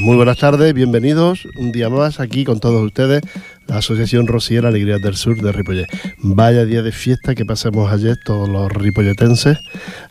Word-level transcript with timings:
Muy 0.00 0.16
buenas 0.16 0.38
tardes, 0.38 0.74
bienvenidos 0.74 1.46
un 1.56 1.72
día 1.72 1.88
más 1.88 2.20
aquí 2.20 2.44
con 2.44 2.60
todos 2.60 2.82
ustedes, 2.84 3.22
la 3.66 3.78
Asociación 3.78 4.26
Rociera 4.26 4.68
Alegría 4.68 4.98
del 4.98 5.16
Sur 5.16 5.40
de 5.40 5.52
Ripollet. 5.52 5.86
Vaya 6.18 6.64
día 6.64 6.82
de 6.82 6.92
fiesta 6.92 7.34
que 7.34 7.44
pasamos 7.44 7.90
ayer 7.90 8.16
todos 8.24 8.48
los 8.48 8.70
ripolletenses 8.70 9.58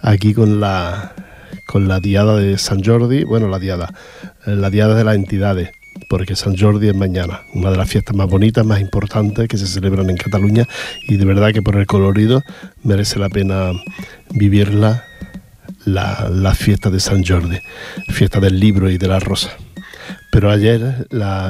aquí 0.02 0.34
con 0.34 0.59
la 0.59 1.13
con 1.67 1.88
la 1.88 1.99
diada 1.99 2.38
de 2.38 2.57
San 2.57 2.84
Jordi, 2.84 3.23
bueno, 3.26 3.48
la 3.48 3.59
diada, 3.59 3.93
eh, 4.45 4.55
la 4.55 4.70
diada 4.70 4.95
de 4.95 5.03
las 5.03 5.16
entidades, 5.16 5.71
porque 6.09 6.35
San 6.35 6.57
Jordi 6.57 6.88
es 6.90 6.95
mañana, 6.95 7.41
una 7.54 7.71
de 7.71 7.77
las 7.77 7.90
fiestas 7.90 8.15
más 8.15 8.27
bonitas, 8.27 8.65
más 8.65 8.79
importantes 8.79 9.48
que 9.48 9.57
se 9.57 9.67
celebran 9.67 10.09
en 10.09 10.17
Cataluña 10.17 10.65
y 11.07 11.17
de 11.17 11.26
verdad 11.26 11.54
que 11.54 11.62
por 11.62 11.76
el 11.76 11.85
colorido 11.85 12.43
merece 12.84 13.20
la 13.20 13.29
pena 13.29 13.71
vivirla 14.31 15.05
la, 15.85 16.29
la, 16.31 16.55
fiesta 16.55 16.90
de 16.90 16.99
San 16.99 17.23
Jordi, 17.23 17.59
fiesta 18.09 18.40
del 18.40 18.59
libro 18.59 18.90
y 18.90 18.98
de 18.98 19.07
la 19.07 19.20
rosa. 19.20 19.55
Pero 20.35 20.52
ayer, 20.52 21.07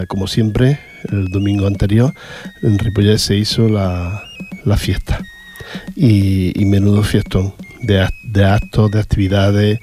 como 0.08 0.28
siempre, 0.28 0.78
el 1.12 1.30
domingo 1.30 1.66
anterior, 1.66 2.14
en 2.62 2.78
Ripollet 2.78 3.18
se 3.18 3.36
hizo 3.36 3.68
la, 3.68 4.24
la 4.64 4.78
fiesta. 4.78 5.26
Y, 5.96 6.54
menudo 6.66 7.02
fiestón 7.02 7.56
de, 7.82 8.08
de, 8.26 8.46
actos, 8.46 8.92
de 8.92 9.00
actividades 9.00 9.80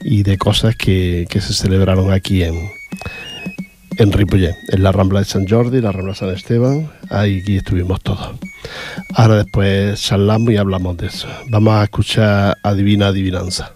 y 0.00 0.22
de 0.22 0.38
cosas 0.38 0.74
que, 0.74 1.26
que 1.28 1.42
se 1.42 1.52
celebraron 1.52 2.10
aquí 2.10 2.44
en, 2.44 2.54
en 3.98 4.10
Ripollet, 4.10 4.56
en 4.68 4.82
la 4.82 4.90
Rambla 4.90 5.18
de 5.18 5.26
San 5.26 5.46
Jordi, 5.46 5.82
la 5.82 5.92
Rambla 5.92 6.14
de 6.14 6.18
San 6.18 6.30
Esteban, 6.30 6.90
ahí 7.10 7.44
estuvimos 7.46 8.00
todos. 8.00 8.36
Ahora 9.14 9.36
después 9.36 10.00
charlamos 10.00 10.50
y 10.50 10.56
hablamos 10.56 10.96
de 10.96 11.08
eso. 11.08 11.28
Vamos 11.50 11.74
a 11.74 11.84
escuchar 11.84 12.56
Adivina 12.62 13.08
Adivinanza. 13.08 13.74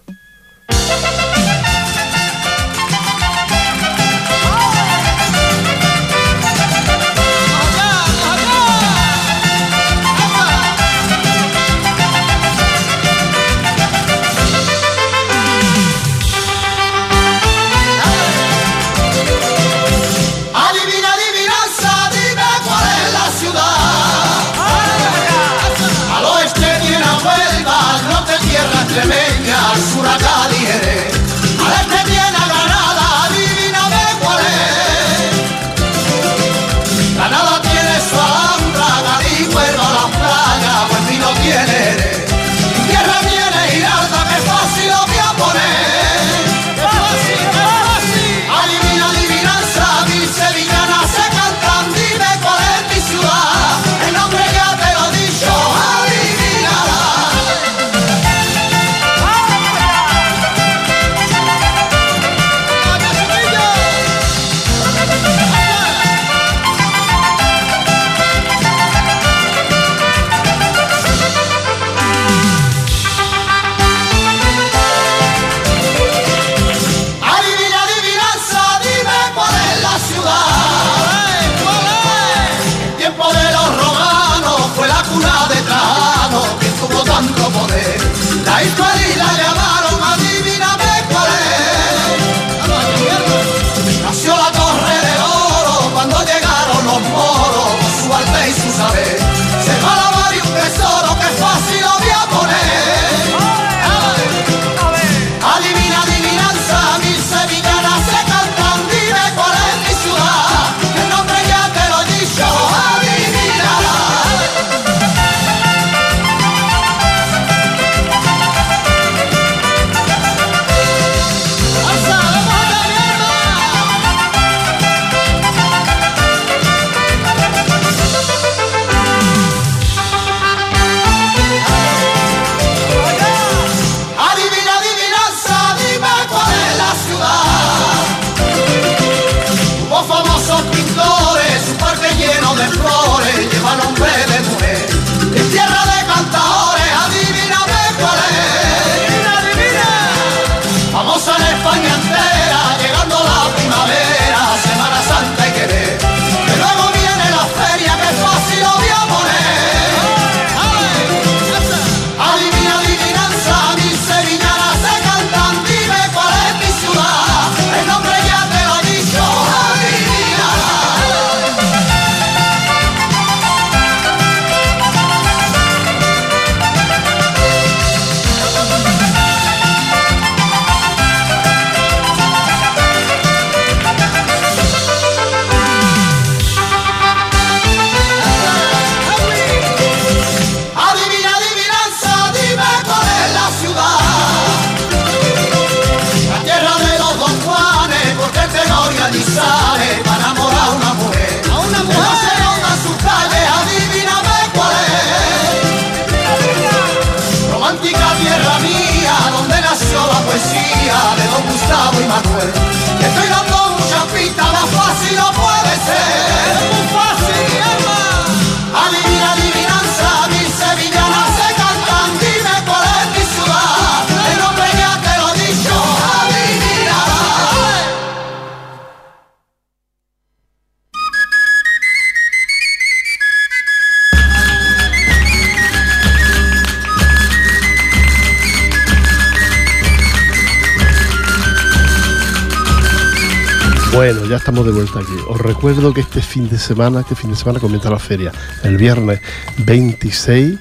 Ya 244.31 244.37
estamos 244.37 244.65
de 244.65 244.71
vuelta 244.71 244.99
aquí. 244.99 245.11
Os 245.27 245.41
recuerdo 245.41 245.93
que 245.93 245.99
este 245.99 246.21
fin 246.21 246.47
de 246.47 246.57
semana, 246.57 247.01
este 247.01 247.15
fin 247.15 247.31
de 247.31 247.35
semana 247.35 247.59
comienza 247.59 247.89
la 247.89 247.99
feria. 247.99 248.31
El 248.63 248.77
viernes 248.77 249.19
26, 249.57 250.57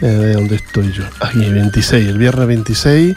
eh, 0.00 0.32
¿dónde 0.32 0.56
estoy 0.56 0.90
yo? 0.90 1.04
Aquí, 1.20 1.50
26, 1.50 2.08
el 2.08 2.16
viernes 2.16 2.46
26 2.46 3.14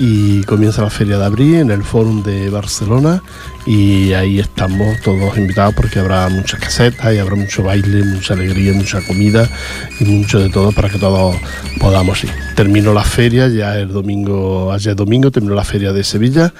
y 0.00 0.44
comienza 0.44 0.80
la 0.80 0.90
Feria 0.90 1.18
de 1.18 1.24
Abril 1.24 1.56
en 1.56 1.72
el 1.72 1.82
Fórum 1.82 2.22
de 2.22 2.48
Barcelona 2.50 3.20
y 3.66 4.12
ahí 4.12 4.38
estamos 4.38 5.00
todos 5.02 5.36
invitados 5.36 5.74
porque 5.74 5.98
habrá 5.98 6.28
muchas 6.28 6.60
casetas 6.60 7.12
y 7.12 7.18
habrá 7.18 7.34
mucho 7.34 7.64
baile, 7.64 8.04
mucha 8.04 8.34
alegría, 8.34 8.72
mucha 8.74 9.00
comida 9.02 9.50
y 9.98 10.04
mucho 10.04 10.38
de 10.38 10.50
todo 10.50 10.70
para 10.70 10.88
que 10.88 10.98
todos 10.98 11.36
podamos 11.80 12.22
ir. 12.22 12.30
Terminó 12.54 12.94
la 12.94 13.02
feria 13.02 13.48
ya 13.48 13.76
el 13.76 13.88
domingo, 13.88 14.72
ayer 14.72 14.94
domingo 14.94 15.32
terminó 15.32 15.56
la 15.56 15.64
feria 15.64 15.92
de 15.92 16.04
Sevilla 16.04 16.54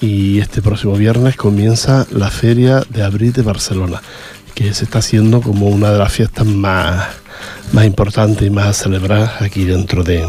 y 0.00 0.38
este 0.38 0.62
próximo 0.62 0.94
viernes 0.94 1.34
comienza 1.34 2.06
la 2.12 2.30
Feria 2.30 2.84
de 2.90 3.02
Abril 3.02 3.32
de 3.32 3.42
Barcelona 3.42 4.00
que 4.54 4.72
se 4.72 4.84
está 4.84 5.00
haciendo 5.00 5.40
como 5.40 5.66
una 5.66 5.90
de 5.90 5.98
las 5.98 6.12
fiestas 6.12 6.46
más, 6.46 7.08
más 7.72 7.86
importantes 7.86 8.46
y 8.46 8.50
más 8.50 8.76
celebradas 8.76 9.42
aquí 9.42 9.64
dentro 9.64 10.04
de, 10.04 10.24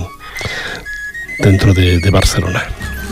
dentro 1.40 1.74
de, 1.74 2.00
Barcelona. 2.12 2.64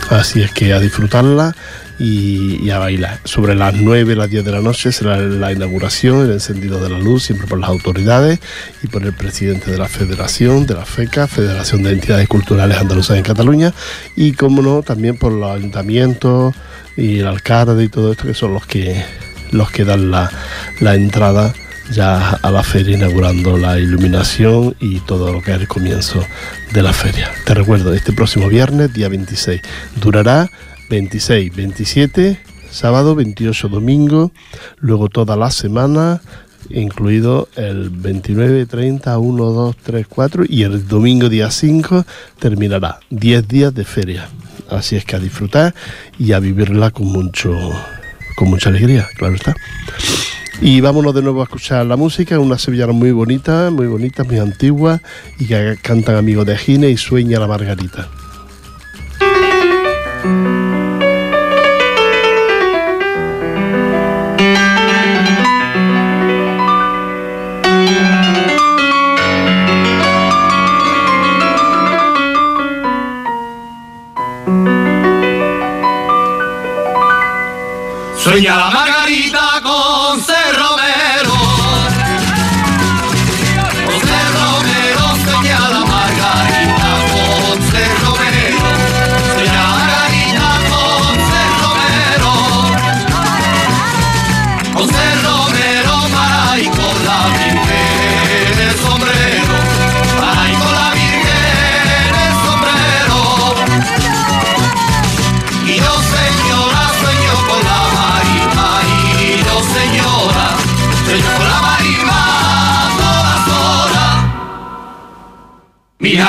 Así 0.10 0.42
es 0.42 0.52
que 0.52 0.74
a 0.74 0.80
disfrutarla 0.80 1.56
y, 2.00 2.70
a 2.70 2.80
bailar. 2.80 3.20
Sobre 3.24 3.56
las 3.56 3.74
9, 3.76 4.16
las 4.16 4.30
10 4.30 4.46
de 4.46 4.52
la 4.52 4.62
noche 4.62 4.92
será 4.92 5.18
la 5.18 5.52
inauguración, 5.52 6.26
el 6.26 6.32
encendido 6.32 6.82
de 6.82 6.90
la 6.90 7.00
luz, 7.00 7.24
siempre 7.24 7.48
por 7.48 7.60
las 7.60 7.70
autoridades 7.70 8.40
y 8.82 8.88
por 8.88 9.04
el 9.04 9.14
presidente 9.14 9.72
de 9.72 9.78
la 9.78 9.88
Federación, 9.88 10.66
de 10.66 10.76
la 10.76 10.86
FECA, 10.86 11.28
Federación 11.28 11.84
de 11.84 11.92
Entidades 11.92 12.28
Culturales 12.28 12.78
Andaluzas 12.78 13.18
en 13.18 13.24
Cataluña, 13.24 13.74
y 14.16 14.34
como 14.34 14.62
no, 14.62 14.82
también 14.84 15.18
por 15.18 15.32
los 15.32 15.56
ayuntamientos 15.56 16.56
y 16.98 17.20
el 17.20 17.28
alcalde 17.28 17.84
y 17.84 17.90
todo 17.90 18.12
esto, 18.12 18.28
que 18.28 18.34
son 18.34 18.54
los 18.54 18.66
que, 18.66 19.04
los 19.52 19.72
que 19.72 19.86
dan 19.86 20.12
la, 20.12 20.32
la 20.80 20.96
entrada 20.96 21.54
ya 21.92 22.32
a 22.32 22.52
la 22.52 22.64
feria 22.64 22.96
inaugurando 22.96 23.58
la 23.58 23.80
iluminación 23.80 24.76
y 24.80 25.00
todo 25.02 25.32
lo 25.32 25.42
que 25.42 25.52
es 25.52 25.62
el 25.62 25.68
comienzo 25.68 26.24
de 26.74 26.82
la 26.82 26.94
feria. 26.94 27.32
Te 27.46 27.54
recuerdo, 27.54 27.94
este 27.94 28.14
próximo 28.14 28.48
viernes, 28.48 28.94
día 28.94 29.10
26, 29.10 29.62
durará 29.96 30.50
26, 30.90 31.56
27, 31.56 32.40
sábado, 32.70 33.16
28, 33.16 33.70
domingo, 33.70 34.32
luego 34.80 35.10
toda 35.10 35.36
la 35.36 35.52
semana, 35.52 36.22
incluido 36.70 37.50
el 37.56 37.90
29, 37.90 38.66
30, 38.66 39.18
1, 39.18 39.44
2, 39.44 39.76
3, 39.84 40.08
4 40.08 40.44
y 40.48 40.64
el 40.64 40.88
domingo 40.88 41.30
día 41.30 41.52
5 41.52 42.06
terminará 42.40 43.00
10 43.10 43.48
días 43.48 43.74
de 43.74 43.84
feria. 43.84 44.30
Así 44.70 44.96
es 44.96 45.06
que 45.06 45.16
a 45.16 45.20
disfrutar 45.20 45.76
y 46.18 46.32
a 46.32 46.40
vivirla 46.40 46.92
con 46.92 47.08
mucho 47.08 47.54
con 48.36 48.50
mucha 48.50 48.70
alegría, 48.70 49.08
claro 49.16 49.36
está. 49.36 49.56
Y 50.62 50.82
vámonos 50.82 51.14
de 51.14 51.22
nuevo 51.22 51.42
a 51.42 51.44
escuchar 51.44 51.86
la 51.86 51.98
música, 51.98 52.40
una 52.40 52.58
sevillana 52.58 52.94
muy 52.94 53.12
bonita, 53.12 53.70
muy 53.72 53.88
bonita, 53.88 54.24
muy 54.24 54.40
antigua, 54.40 55.02
y 55.40 55.48
que 55.48 55.78
cantan 55.82 56.16
amigos 56.16 56.46
de 56.46 56.58
Gine 56.58 56.90
y 56.90 56.98
sueña 56.98 57.40
la 57.40 57.48
Margarita. 57.48 58.10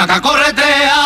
Mi 0.04 0.10
jaca 0.10 1.03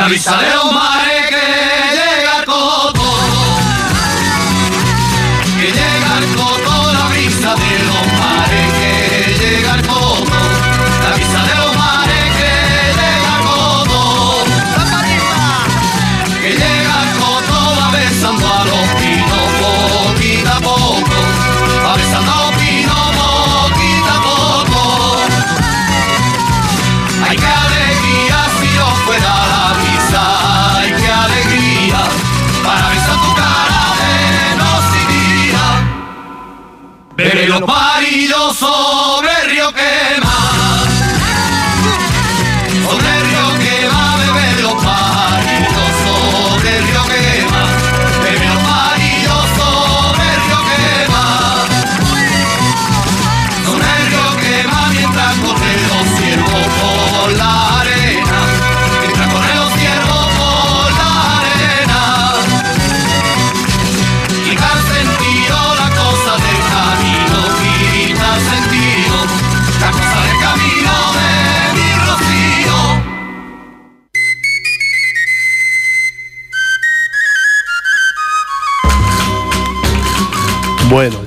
La 0.00 0.08
brisa 0.08 0.34
de 0.38 0.48
los 0.54 0.72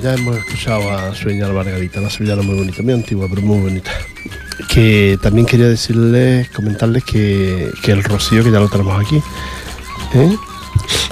ya 0.04 0.12
hemos 0.12 0.36
escuchado 0.36 0.90
a 0.90 1.14
Sueña 1.14 1.48
la 1.48 1.54
Margarita, 1.54 1.98
una 1.98 2.10
sevillana 2.10 2.42
muy 2.42 2.56
bonita, 2.56 2.82
muy 2.82 2.92
antigua, 2.92 3.26
pero 3.26 3.40
muy 3.40 3.58
bonita. 3.58 3.90
Que 4.68 5.18
también 5.22 5.46
quería 5.46 5.66
decirles, 5.66 6.50
comentarles 6.50 7.04
que, 7.04 7.70
que 7.82 7.92
el 7.92 8.04
rocío, 8.04 8.44
que 8.44 8.50
ya 8.50 8.60
lo 8.60 8.68
tenemos 8.68 9.02
aquí, 9.02 9.22
¿eh? 10.14 10.36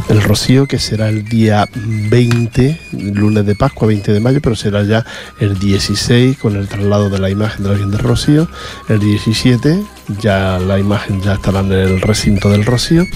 El 0.08 0.22
rocío 0.22 0.66
que 0.66 0.78
será 0.78 1.08
el 1.08 1.24
día 1.24 1.68
20, 1.74 2.80
lunes 2.92 3.46
de 3.46 3.54
Pascua, 3.54 3.88
20 3.88 4.12
de 4.12 4.20
mayo, 4.20 4.40
pero 4.42 4.56
será 4.56 4.82
ya 4.82 5.04
el 5.40 5.58
16 5.58 6.38
con 6.38 6.56
el 6.56 6.68
traslado 6.68 7.10
de 7.10 7.18
la 7.18 7.30
imagen 7.30 7.62
de 7.62 7.68
la 7.68 7.74
Virgen 7.74 7.90
del 7.90 8.00
Rocío, 8.00 8.48
el 8.88 8.98
17 8.98 9.82
ya 10.20 10.58
la 10.58 10.78
imagen 10.78 11.22
ya 11.22 11.34
estará 11.34 11.60
en 11.60 11.72
el 11.72 12.00
recinto 12.00 12.50
del 12.50 12.64
Rocío 12.64 13.06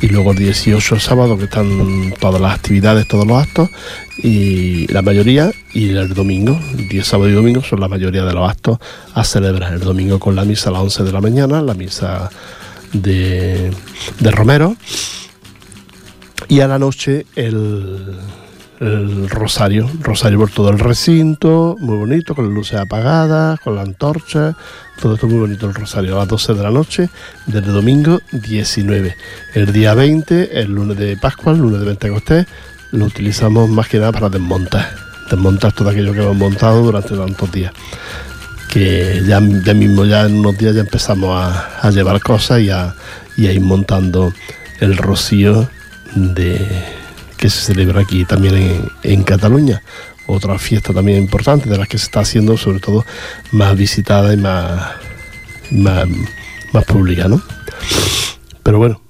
y 0.00 0.08
luego 0.08 0.32
el 0.32 0.38
18 0.38 0.98
sábado 0.98 1.36
que 1.38 1.44
están 1.44 2.14
todas 2.18 2.40
las 2.40 2.54
actividades, 2.54 3.06
todos 3.06 3.26
los 3.26 3.40
actos 3.40 3.68
y 4.18 4.86
la 4.92 5.02
mayoría 5.02 5.52
y 5.72 5.90
el 5.90 6.14
domingo, 6.14 6.58
10 6.74 7.06
sábado 7.06 7.28
y 7.28 7.32
domingo 7.32 7.62
son 7.62 7.80
la 7.80 7.88
mayoría 7.88 8.24
de 8.24 8.32
los 8.32 8.48
actos 8.48 8.78
a 9.14 9.24
celebrar. 9.24 9.74
El 9.74 9.80
domingo 9.80 10.18
con 10.18 10.34
la 10.34 10.44
misa 10.44 10.70
a 10.70 10.72
las 10.72 10.82
11 10.82 11.04
de 11.04 11.12
la 11.12 11.20
mañana, 11.20 11.62
la 11.62 11.74
misa 11.74 12.30
de 12.92 13.70
Romero 14.20 14.76
y 16.50 16.60
a 16.60 16.66
la 16.66 16.80
noche 16.80 17.26
el, 17.36 18.18
el 18.80 19.30
rosario, 19.30 19.88
rosario 20.00 20.36
por 20.40 20.50
todo 20.50 20.70
el 20.70 20.80
recinto, 20.80 21.76
muy 21.78 21.96
bonito, 21.96 22.34
con 22.34 22.46
las 22.46 22.52
luces 22.52 22.80
apagadas, 22.80 23.60
con 23.60 23.76
la 23.76 23.82
antorcha, 23.82 24.56
todo 25.00 25.14
esto 25.14 25.28
muy 25.28 25.38
bonito 25.38 25.66
el 25.66 25.74
rosario, 25.74 26.16
a 26.16 26.18
las 26.18 26.28
12 26.28 26.54
de 26.54 26.62
la 26.64 26.72
noche 26.72 27.08
del 27.46 27.64
domingo 27.66 28.20
19. 28.32 29.16
El 29.54 29.72
día 29.72 29.94
20, 29.94 30.60
el 30.60 30.72
lunes 30.72 30.98
de 30.98 31.16
Pascua, 31.16 31.52
el 31.52 31.60
lunes 31.60 31.78
de 31.78 31.86
Pentecostés, 31.86 32.46
lo 32.90 33.04
utilizamos 33.04 33.70
más 33.70 33.86
que 33.86 33.98
nada 33.98 34.10
para 34.10 34.28
desmontar, 34.28 34.92
desmontar 35.30 35.72
todo 35.72 35.90
aquello 35.90 36.12
que 36.12 36.20
hemos 36.20 36.36
montado 36.36 36.82
durante 36.82 37.16
tantos 37.16 37.52
días. 37.52 37.72
Que 38.68 39.22
ya, 39.24 39.40
ya 39.64 39.74
mismo, 39.74 40.04
ya 40.04 40.26
en 40.26 40.40
unos 40.40 40.58
días 40.58 40.74
ya 40.74 40.80
empezamos 40.80 41.30
a, 41.40 41.90
llevar 41.90 42.20
cosas 42.20 42.60
y 42.60 42.70
a 42.70 42.94
ir 43.36 43.60
montando 43.60 44.32
el 44.80 44.96
rocío 44.96 45.68
de, 46.14 46.66
que 47.36 47.50
se 47.50 47.60
celebra 47.60 48.00
aquí 48.00 48.24
también 48.24 48.54
en, 48.56 48.88
en, 49.02 49.22
Cataluña. 49.22 49.82
Otra 50.26 50.58
fiesta 50.58 50.92
también 50.92 51.18
importante 51.18 51.68
de 51.68 51.78
las 51.78 51.88
que 51.88 51.98
se 51.98 52.04
está 52.04 52.20
haciendo, 52.20 52.56
sobre 52.56 52.80
todo 52.80 53.04
más 53.52 53.76
visitada 53.76 54.32
y 54.32 54.36
más, 54.36 54.92
más, 55.70 56.06
más 56.72 56.84
pública, 56.84 57.28
¿no? 57.28 57.42
Pero 58.62 58.78
bueno, 58.78 59.00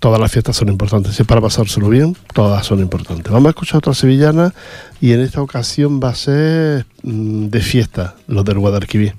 todas 0.00 0.18
las 0.18 0.32
fiestas 0.32 0.56
son 0.56 0.68
importantes. 0.68 1.14
Si 1.14 1.22
es 1.22 1.28
para 1.28 1.40
pasárselo 1.40 1.88
bien, 1.88 2.16
todas 2.34 2.66
son 2.66 2.80
importantes. 2.80 3.30
Vamos 3.30 3.46
a 3.46 3.50
escuchar 3.50 3.78
otra 3.78 3.94
sevillana 3.94 4.52
y 5.00 5.12
en 5.12 5.20
esta 5.20 5.42
ocasión 5.42 6.00
va 6.02 6.08
a 6.08 6.14
ser 6.14 6.86
mmm, 7.02 7.48
de 7.48 7.60
fiesta, 7.60 8.16
los 8.26 8.44
del 8.44 8.58
Guadalquivir. 8.58 9.14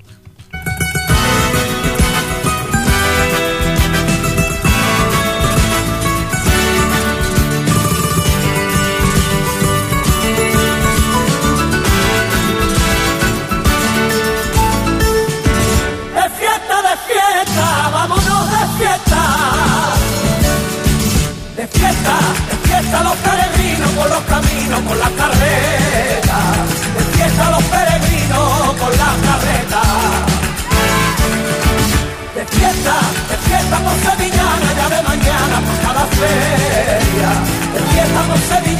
Despierta 38.32 38.62
por 38.62 38.71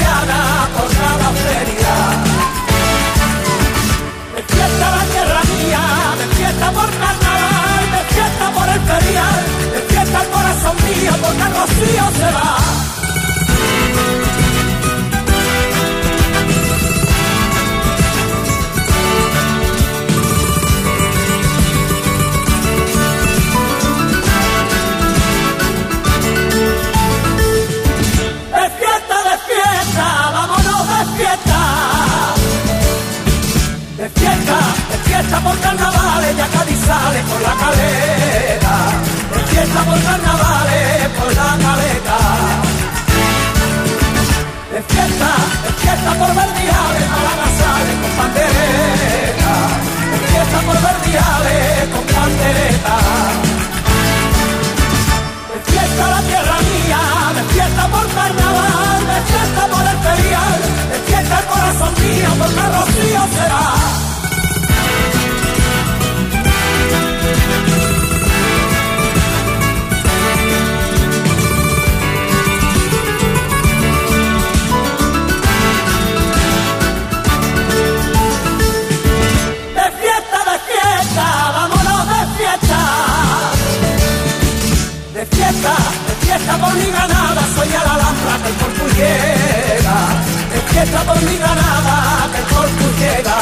mi 91.33 91.39
granada, 91.39 92.29
corpus 92.51 92.93
llega. 93.01 93.39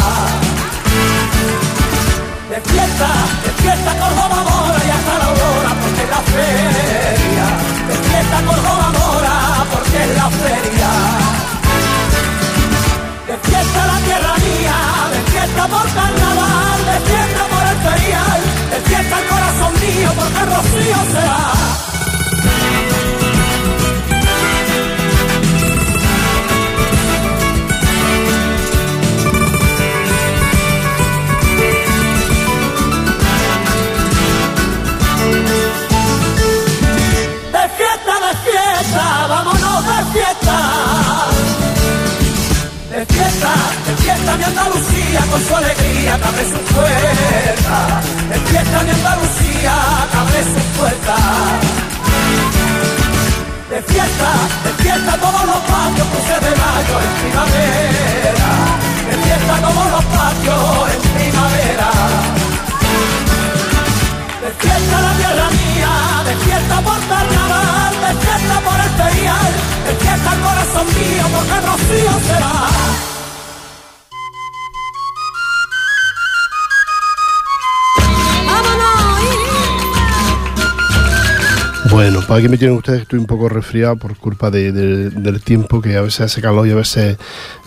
Despierta, 2.50 3.08
despierta 3.44 3.90
Córdoba 4.00 4.38
Mora 4.48 4.80
y 4.86 4.90
hasta 4.96 5.12
la 5.18 5.26
aurora 5.30 5.70
porque 5.80 6.02
es 6.06 6.10
la 6.16 6.22
feria. 6.34 7.46
Despierta 7.90 8.38
Córdoba 8.48 8.86
Mora 8.98 9.36
porque 9.72 9.98
es 10.04 10.12
la 10.20 10.28
feria. 10.42 10.90
Despierta 13.30 13.80
la 13.92 13.98
tierra 14.06 14.34
mía, 14.46 14.76
despierta 15.14 15.62
por 15.74 15.86
carnaval, 15.98 16.78
despierta 16.92 17.42
por 17.52 17.64
el 17.72 17.78
ferial, 17.86 18.40
despierta 18.72 19.14
el 19.20 19.26
corazón 19.32 19.72
mío 19.84 20.10
porque 20.18 20.40
el 20.44 20.48
rocío 20.54 21.00
será. 21.12 21.40
Despierta, 43.40 43.56
despierta 43.86 44.36
mi 44.36 44.44
Andalucía 44.44 45.20
con 45.30 45.40
su 45.40 45.56
alegría 45.56 46.18
que 46.18 46.28
abre 46.28 46.44
su 46.44 46.58
puerta. 46.74 48.02
Despierta 48.28 48.82
mi 48.82 48.90
Andalucía 48.90 49.74
que 50.10 50.16
abre 50.18 50.42
su 50.44 50.60
puerta. 50.76 51.16
Despierta, 53.70 54.30
despierta 54.64 55.16
todos 55.16 55.44
los 55.46 55.60
patios 55.72 56.06
cruces 56.12 56.40
de 56.44 56.52
mayo 56.60 56.94
en 57.00 57.12
primavera. 57.20 58.50
Despierta 59.08 59.54
todos 59.66 59.86
los 59.90 60.04
patios 60.04 60.60
en 60.92 61.00
primavera. 61.16 61.90
Despierta 64.44 65.00
la 65.00 65.12
tierra 65.16 65.48
mía, 65.48 65.92
despierta 66.26 66.80
por 66.82 67.00
carnaval, 67.08 67.92
despierta 68.04 68.60
por 68.60 68.78
el 68.84 68.90
ferial, 69.00 69.52
despierta 69.86 70.28
el 70.34 70.40
corazón 70.40 70.86
mío 70.92 71.24
porque 71.32 71.54
el 71.56 71.64
rocío 71.64 72.12
será. 72.28 73.09
Bueno, 82.00 82.22
para 82.26 82.40
que 82.40 82.48
me 82.48 82.56
tienen 82.56 82.78
ustedes, 82.78 83.02
estoy 83.02 83.18
un 83.18 83.26
poco 83.26 83.46
resfriado 83.50 83.94
por 83.96 84.16
culpa 84.16 84.50
de- 84.50 84.72
de- 84.72 85.10
del 85.10 85.42
tiempo, 85.42 85.82
que 85.82 85.98
a 85.98 86.00
veces 86.00 86.22
hace 86.22 86.40
calor 86.40 86.66
y 86.66 86.70
a 86.70 86.76
veces 86.76 87.18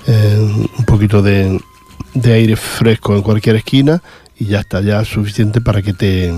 eh, 0.07 0.37
un 0.75 0.85
poquito 0.85 1.21
de, 1.21 1.61
de 2.15 2.33
aire 2.33 2.55
fresco 2.55 3.15
en 3.15 3.21
cualquier 3.21 3.57
esquina 3.57 4.01
y 4.35 4.45
ya 4.45 4.61
está, 4.61 4.81
ya 4.81 5.01
es 5.01 5.07
suficiente 5.07 5.61
para 5.61 5.83
que 5.83 5.93
te 5.93 6.33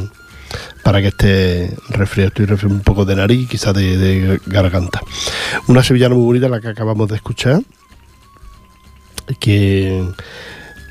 para 0.84 1.00
que 1.02 1.08
esté 1.08 1.74
resfriado. 1.88 2.28
Estoy 2.28 2.48
resfriado 2.48 2.76
un 2.76 2.82
poco 2.84 3.06
de 3.06 3.16
nariz, 3.16 3.48
quizás 3.48 3.74
de, 3.74 3.96
de 3.98 4.42
garganta. 4.46 5.00
Una 5.70 5.82
sevillana 5.82 6.16
muy 6.16 6.26
bonita, 6.26 6.50
la 6.50 6.60
que 6.60 6.68
acabamos 6.68 7.08
de 7.08 7.16
escuchar, 7.16 7.62
que 9.40 10.06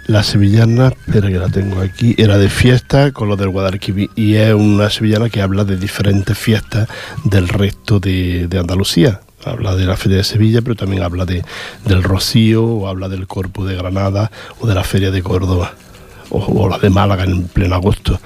la 0.07 0.23
sevillana, 0.23 0.89
espera 0.89 1.29
que 1.29 1.39
la 1.39 1.49
tengo 1.49 1.81
aquí, 1.81 2.15
era 2.19 2.39
de 2.39 2.49
fiesta 2.49 3.13
con 3.13 3.29
lo 3.29 3.37
del 3.37 3.49
Guadalquivir 3.49 4.11
y 4.15 4.35
es 4.35 4.55
una 4.55 4.91
sevillana 4.91 5.31
que 5.31 5.41
habla 5.43 5.65
de 5.65 5.77
diferentes 5.77 6.37
fiestas 6.37 6.89
del 7.25 7.49
resto 7.49 8.01
de, 8.01 8.47
de 8.49 8.59
Andalucía. 8.59 9.21
Habla 9.45 9.77
de 9.77 9.85
la 9.85 9.97
Feria 9.97 10.17
de 10.19 10.25
Sevilla, 10.25 10.63
pero 10.63 10.75
también 10.75 11.03
habla 11.03 11.27
de, 11.27 11.45
del 11.85 12.03
Rocío, 12.03 12.65
o 12.65 12.89
habla 12.89 13.11
del 13.11 13.27
Corpus 13.27 13.69
de 13.69 13.77
Granada, 13.77 14.31
o 14.59 14.67
de 14.67 14.75
la 14.75 14.85
Feria 14.85 15.11
de 15.11 15.23
Córdoba, 15.23 15.75
o, 16.31 16.39
o 16.39 16.69
la 16.69 16.79
de 16.79 16.89
Málaga 16.89 17.25
en 17.25 17.47
pleno 17.49 17.75
agosto, 17.75 18.19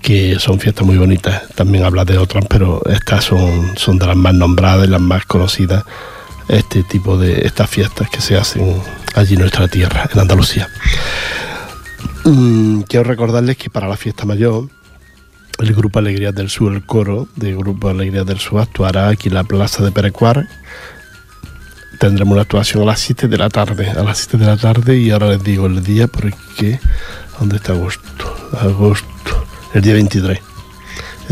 que 0.00 0.38
son 0.38 0.60
fiestas 0.60 0.86
muy 0.86 0.96
bonitas. 0.96 1.48
También 1.56 1.84
habla 1.84 2.04
de 2.04 2.18
otras, 2.18 2.44
pero 2.48 2.80
estas 2.86 3.24
son, 3.24 3.76
son 3.76 3.98
de 3.98 4.06
las 4.06 4.16
más 4.16 4.32
nombradas 4.32 4.86
y 4.86 4.90
las 4.90 5.00
más 5.00 5.24
conocidas, 5.26 5.84
este 6.52 6.82
tipo 6.82 7.16
de 7.16 7.46
estas 7.46 7.68
fiestas 7.68 8.10
que 8.10 8.20
se 8.20 8.36
hacen 8.36 8.80
allí 9.14 9.34
en 9.34 9.40
nuestra 9.40 9.68
tierra, 9.68 10.08
en 10.12 10.20
Andalucía. 10.20 10.68
Mm, 12.24 12.82
quiero 12.82 13.04
recordarles 13.04 13.56
que 13.56 13.70
para 13.70 13.88
la 13.88 13.96
fiesta 13.96 14.26
mayor, 14.26 14.68
el 15.58 15.74
Grupo 15.74 15.98
Alegrías 15.98 16.34
del 16.34 16.50
Sur, 16.50 16.72
el 16.72 16.84
coro 16.84 17.26
del 17.36 17.56
Grupo 17.56 17.88
Alegrías 17.88 18.26
del 18.26 18.38
Sur, 18.38 18.60
actuará 18.60 19.08
aquí 19.08 19.28
en 19.28 19.34
la 19.34 19.44
plaza 19.44 19.82
de 19.82 19.92
Perecuar. 19.92 20.46
Tendremos 21.98 22.32
una 22.32 22.42
actuación 22.42 22.82
a 22.82 22.86
las 22.86 23.00
7 23.00 23.28
de 23.28 23.38
la 23.38 23.48
tarde, 23.48 23.88
a 23.88 24.02
las 24.02 24.18
7 24.18 24.36
de 24.36 24.46
la 24.46 24.56
tarde, 24.56 24.98
y 24.98 25.10
ahora 25.10 25.28
les 25.28 25.42
digo 25.42 25.66
el 25.66 25.82
día 25.82 26.06
porque. 26.06 26.78
¿Dónde 27.38 27.56
está 27.56 27.72
agosto? 27.72 28.50
Agosto, 28.60 29.46
el 29.72 29.82
día 29.82 29.94
23. 29.94 30.51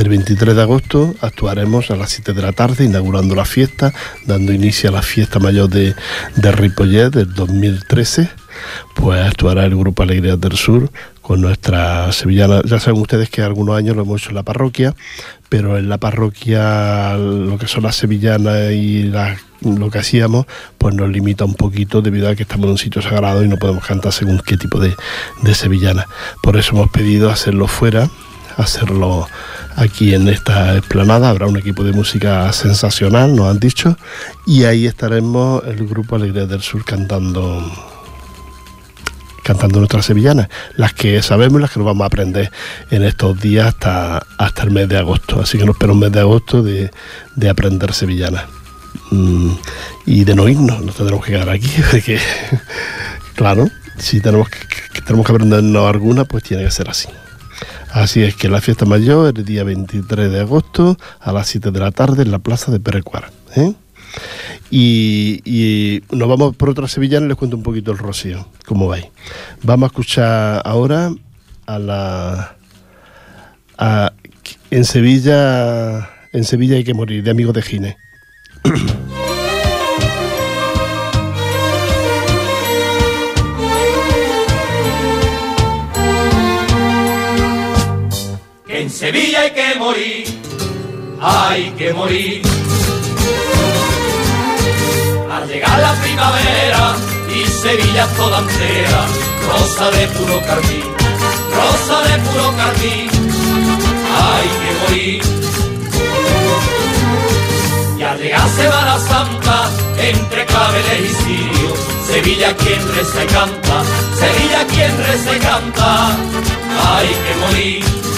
El 0.01 0.09
23 0.09 0.57
de 0.57 0.63
agosto 0.63 1.15
actuaremos 1.21 1.91
a 1.91 1.97
las 1.97 2.09
7 2.13 2.33
de 2.33 2.41
la 2.41 2.53
tarde, 2.53 2.87
inaugurando 2.87 3.35
la 3.35 3.45
fiesta, 3.45 3.93
dando 4.25 4.51
inicio 4.51 4.89
a 4.89 4.93
la 4.93 5.03
fiesta 5.03 5.39
mayor 5.41 5.69
de, 5.69 5.95
de 6.37 6.53
Ripollet 6.53 7.11
del 7.11 7.35
2013. 7.35 8.31
Pues 8.95 9.21
actuará 9.21 9.67
el 9.67 9.77
Grupo 9.77 10.03
Alegrías 10.03 10.41
del 10.41 10.57
Sur 10.57 10.91
con 11.21 11.43
nuestra 11.43 12.11
sevillana. 12.13 12.63
Ya 12.65 12.81
saben 12.81 12.99
ustedes 13.03 13.29
que 13.29 13.43
algunos 13.43 13.77
años 13.77 13.95
lo 13.95 14.05
hemos 14.05 14.23
hecho 14.23 14.31
en 14.31 14.37
la 14.37 14.43
parroquia, 14.43 14.95
pero 15.51 15.77
en 15.77 15.91
la 15.91 15.99
parroquia 15.99 17.19
lo 17.19 17.59
que 17.59 17.69
son 17.69 17.83
las 17.83 17.97
sevillanas 17.97 18.73
y 18.73 19.03
lo 19.03 19.91
que 19.91 19.99
hacíamos, 19.99 20.47
pues 20.79 20.95
nos 20.95 21.11
limita 21.11 21.45
un 21.45 21.57
poquito 21.57 22.01
debido 22.01 22.31
a 22.31 22.35
que 22.35 22.45
estamos 22.45 22.65
en 22.65 22.71
un 22.71 22.79
sitio 22.79 23.03
sagrado 23.03 23.45
y 23.45 23.49
no 23.49 23.59
podemos 23.59 23.85
cantar 23.85 24.15
según 24.15 24.41
qué 24.41 24.57
tipo 24.57 24.81
de, 24.81 24.97
de 25.43 25.55
sevillana. 25.55 26.07
Por 26.43 26.57
eso 26.57 26.75
hemos 26.75 26.89
pedido 26.89 27.29
hacerlo 27.29 27.67
fuera, 27.67 28.09
hacerlo 28.57 29.29
aquí 29.77 30.15
en 30.15 30.29
esta 30.29 30.77
explanada. 30.77 31.31
Habrá 31.31 31.47
un 31.47 31.57
equipo 31.57 31.85
de 31.85 31.93
música 31.93 32.53
sensacional, 32.53 33.35
nos 33.35 33.51
han 33.51 33.59
dicho, 33.59 33.97
y 34.47 34.65
ahí 34.65 34.87
estaremos 34.87 35.63
el 35.67 35.87
grupo 35.87 36.17
Alegría 36.17 36.47
del 36.47 36.63
Sur 36.63 36.85
cantando 36.85 37.63
cantando 39.43 39.79
nuestras 39.79 40.05
sevillanas, 40.05 40.49
las 40.77 40.93
que 40.93 41.23
sabemos 41.23 41.59
y 41.59 41.63
las 41.63 41.71
que 41.71 41.81
nos 41.81 41.87
vamos 41.87 42.05
a 42.05 42.07
aprender 42.07 42.53
en 42.91 43.03
estos 43.03 43.41
días 43.41 43.69
hasta, 43.69 44.25
hasta 44.39 44.63
el 44.63 44.71
mes 44.71 44.89
de 44.89 44.99
agosto. 44.99 45.41
Así 45.41 45.59
que 45.59 45.65
nos 45.65 45.75
espera 45.75 45.93
un 45.93 45.99
mes 45.99 46.13
de 46.13 46.21
agosto 46.21 46.63
de, 46.63 46.91
de 47.35 47.49
aprender 47.49 47.93
sevillanas. 47.93 48.45
Mm, 49.11 49.53
y 50.07 50.25
de 50.25 50.35
no 50.35 50.49
irnos, 50.49 50.83
nos 50.83 50.95
tendremos 50.95 51.25
que 51.25 51.33
quedar 51.33 51.51
aquí, 51.51 51.71
porque, 51.91 52.21
claro, 53.35 53.69
si 53.99 54.21
tenemos 54.21 54.49
que, 54.49 54.59
que 54.93 55.01
tenemos 55.03 55.27
que 55.27 55.33
aprendernos 55.33 55.89
alguna, 55.89 56.25
pues 56.25 56.45
tiene 56.45 56.65
que 56.65 56.71
ser 56.71 56.89
así. 56.89 57.09
Así 57.93 58.23
es 58.23 58.37
que 58.37 58.49
la 58.49 58.61
fiesta 58.61 58.85
mayor 58.85 59.35
el 59.37 59.45
día 59.45 59.65
23 59.65 60.31
de 60.31 60.41
agosto 60.41 60.97
a 61.19 61.33
las 61.33 61.49
7 61.49 61.71
de 61.71 61.81
la 61.81 61.91
tarde 61.91 62.23
en 62.23 62.31
la 62.31 62.39
plaza 62.39 62.71
de 62.71 62.79
Perecuar. 62.81 63.31
¿eh? 63.57 63.73
Y, 64.71 66.03
nos 66.13 66.29
vamos 66.29 66.57
por 66.57 66.71
otra 66.71 66.87
sevillana 66.87 67.27
les 67.27 67.37
cuento 67.37 67.57
un 67.57 67.63
poquito 67.63 67.91
el 67.91 67.99
rocío, 67.99 68.47
cómo 68.67 68.87
vais. 68.87 69.07
Vamos 69.63 69.89
a 69.89 69.91
escuchar 69.91 70.63
ahora 70.65 71.13
a 71.67 71.79
la... 71.79 72.57
a- 73.79 74.13
en 74.71 74.85
Sevilla 74.85 76.09
en 76.33 76.45
Sevilla 76.45 76.77
hay 76.77 76.85
que 76.85 76.95
morir, 76.95 77.25
de 77.25 77.31
amigos 77.33 77.55
de 77.55 77.63
Gine. 77.63 77.97
Sevilla 89.11 89.41
hay 89.41 89.51
que 89.51 89.75
morir, 89.77 90.25
hay 91.21 91.71
que 91.73 91.93
morir. 91.93 92.43
Al 95.33 95.49
llegar 95.49 95.79
la 95.81 95.95
primavera 95.95 96.95
y 97.35 97.45
Sevilla 97.45 98.07
toda 98.17 98.39
entera, 98.39 99.07
rosa 99.49 99.91
de 99.91 100.07
puro 100.07 100.41
carmín, 100.47 100.85
rosa 101.57 102.03
de 102.09 102.19
puro 102.23 102.55
carmín, 102.57 103.11
hay 104.23 104.49
que 104.61 104.73
morir. 104.81 105.23
Y 107.99 108.03
al 108.05 108.17
llegar 108.17 108.49
Semana 108.51 108.97
Santa, 109.01 109.71
entre 109.99 110.47
claveles 110.47 111.01
y 111.03 111.15
cirios, 111.25 111.79
Sevilla 112.07 112.57
quien 112.59 112.95
reza 112.95 113.25
y 113.25 113.27
canta, 113.27 113.83
Sevilla 114.21 114.65
quien 114.69 114.97
reza 115.05 115.37
y 115.37 115.41
canta, 115.41 116.17
hay 116.95 117.09
que 117.09 117.35
morir 117.41 118.10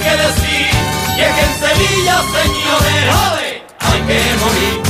que 0.00 0.16
decir 0.26 0.66
y 1.16 1.20
es 1.20 1.32
que 1.34 1.42
en 1.42 1.54
Sevilla 1.64 2.16
señores 2.38 3.04
hay 3.80 4.00
que 4.08 4.20
morir 4.42 4.82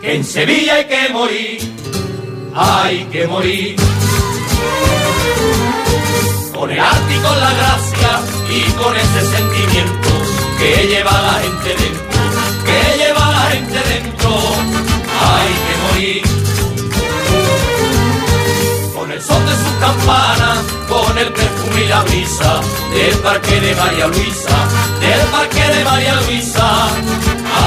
que 0.00 0.14
en 0.14 0.24
Sevilla 0.24 0.74
hay 0.74 0.84
que 0.84 1.08
morir 1.12 1.80
hay 2.54 3.04
que 3.06 3.26
morir. 3.26 3.76
Con 6.54 6.70
el 6.70 6.78
arte 6.78 7.14
y 7.14 7.18
con 7.18 7.40
la 7.40 7.52
gracia 7.54 8.20
y 8.50 8.62
con 8.72 8.96
ese 8.96 9.20
sentimiento 9.36 10.08
que 10.58 10.88
lleva 10.88 11.12
la 11.22 11.32
gente 11.40 11.68
dentro, 11.68 12.20
que 12.66 12.98
lleva 12.98 13.30
la 13.30 13.50
gente 13.50 13.80
dentro, 13.88 14.30
hay 15.20 15.48
que 15.66 15.76
morir. 15.88 16.39
Son 19.26 19.44
de 19.46 19.52
sus 19.52 19.74
campanas, 19.80 20.58
con 20.88 21.18
el 21.18 21.32
perfume 21.32 21.84
y 21.84 21.88
la 21.88 22.02
brisa 22.02 22.60
del 22.92 23.16
parque 23.18 23.60
de 23.60 23.74
María 23.74 24.06
Luisa, 24.06 24.56
del 25.00 25.20
parque 25.28 25.62
de 25.74 25.84
María 25.84 26.14
Luisa, 26.22 26.88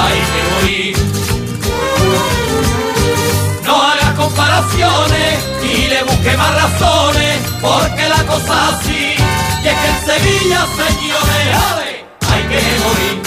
hay 0.00 0.18
que 0.32 0.42
morir. 0.52 0.96
No 3.64 3.82
haga 3.82 4.14
comparaciones 4.16 5.44
y 5.62 5.86
le 5.88 6.02
busque 6.02 6.36
más 6.36 6.54
razones, 6.62 7.38
porque 7.60 8.08
la 8.08 8.26
cosa 8.26 8.68
así, 8.68 9.14
y 9.62 9.68
es 9.68 9.74
que 9.74 9.88
en 9.88 10.00
Sevilla, 10.06 10.66
señores, 10.76 12.04
hay 12.30 12.42
que 12.42 12.62
morir. 12.84 13.23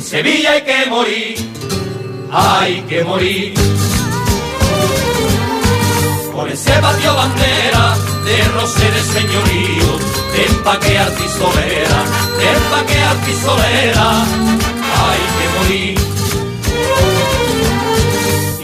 En 0.00 0.06
Sevilla 0.06 0.52
hay 0.52 0.62
que 0.62 0.86
morir, 0.88 1.36
hay 2.32 2.82
que 2.88 3.04
morir. 3.04 3.54
Con 6.32 6.48
ese 6.48 6.72
patio 6.80 7.14
bandera 7.14 7.96
de 8.24 8.44
rosé 8.56 8.90
de 8.96 9.02
señorío, 9.16 9.90
de 10.32 10.46
empaque 10.46 10.98
artisolera, 10.98 12.00
de 12.38 12.46
empaque 12.56 12.98
artisolera, 13.14 14.08
hay 15.04 15.22
que 15.36 15.46
morir. 15.58 15.98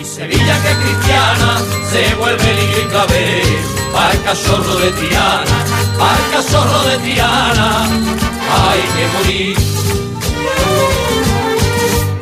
Y 0.01 0.05
Sevilla 0.05 0.57
que 0.63 0.73
cristiana 0.83 1.51
se 1.93 2.15
vuelve 2.15 2.55
libre 2.61 2.83
y 2.83 2.89
clave, 2.89 3.43
para 3.93 4.15
cachorro 4.25 4.77
de 4.77 4.91
Triana, 4.91 5.59
para 5.99 6.23
cachorro 6.33 6.83
de 6.89 6.97
Triana, 6.99 7.85
hay 8.65 8.81
que 8.95 9.05
morir 9.19 10.06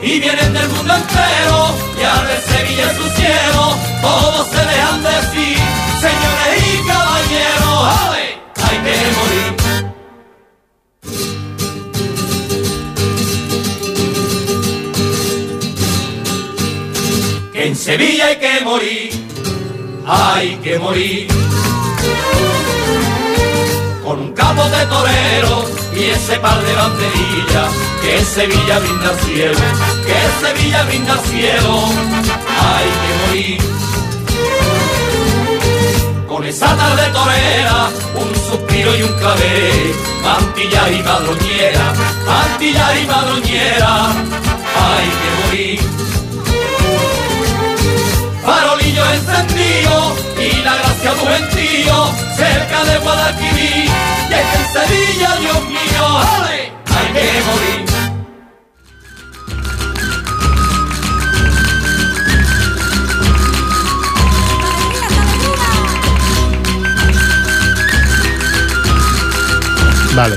y 0.05 0.21
vienen 0.21 0.53
del 0.53 0.69
mundo 0.69 0.95
entero 0.95 1.75
y 1.93 1.97
mirar 1.97 2.29
de 2.29 2.40
Sevilla 2.43 2.95
su 2.95 3.09
cielo, 3.17 3.75
todos 4.03 4.49
se 4.49 4.59
dejan 4.59 5.03
decir, 5.03 5.59
señores 5.99 6.62
y 6.75 6.77
caballeros, 6.87 7.79
¡ay! 8.11 8.25
Hay 8.64 8.77
que 8.85 8.97
morir. 9.17 9.49
Que 17.53 17.67
en 17.67 17.77
Sevilla 17.77 18.27
hay 18.27 18.37
que 18.37 18.61
morir, 18.62 19.11
hay 20.07 20.57
que 20.57 20.79
morir. 20.79 21.29
Con 24.05 24.21
un 24.21 24.33
capo 24.35 24.64
de 24.69 24.85
torero 24.87 25.64
y 25.97 26.05
ese 26.11 26.38
par 26.38 26.62
de 26.62 26.75
banderillas 26.75 27.73
que 28.03 28.23
Sevilla 28.23 28.79
brinda 28.79 29.14
cielo, 29.25 29.59
que 30.07 30.47
Sevilla 30.47 30.83
brinda 30.85 31.17
cielo, 31.19 31.75
hay 32.67 32.88
que 33.01 33.12
morir. 33.27 33.61
Con 36.29 36.45
esa 36.45 36.77
tarde 36.77 37.03
torera, 37.12 37.88
un 38.17 38.35
suspiro 38.47 38.95
y 38.95 39.03
un 39.05 39.12
cabé, 39.14 39.95
mantilla 40.23 40.90
y 40.90 41.03
madroñera, 41.03 41.95
mantilla 42.27 43.01
y 43.01 43.07
madroñera, 43.07 44.12
hay 44.85 45.09
que 45.21 45.31
morir. 45.47 45.81
Farolillo 48.45 49.05
encendido 49.12 50.14
tu 51.14 51.27
gentío 51.27 52.12
cerca 52.37 52.85
de 52.85 52.98
Guadalquivir 52.98 53.88
y 54.29 54.33
es 54.33 54.46
que 54.50 54.57
en 54.59 54.66
Sevilla, 54.72 55.37
Dios 55.40 55.68
mío, 55.68 56.05
hay 56.87 57.12
que 57.12 57.42
morir. 57.46 57.85
Vale. 70.16 70.37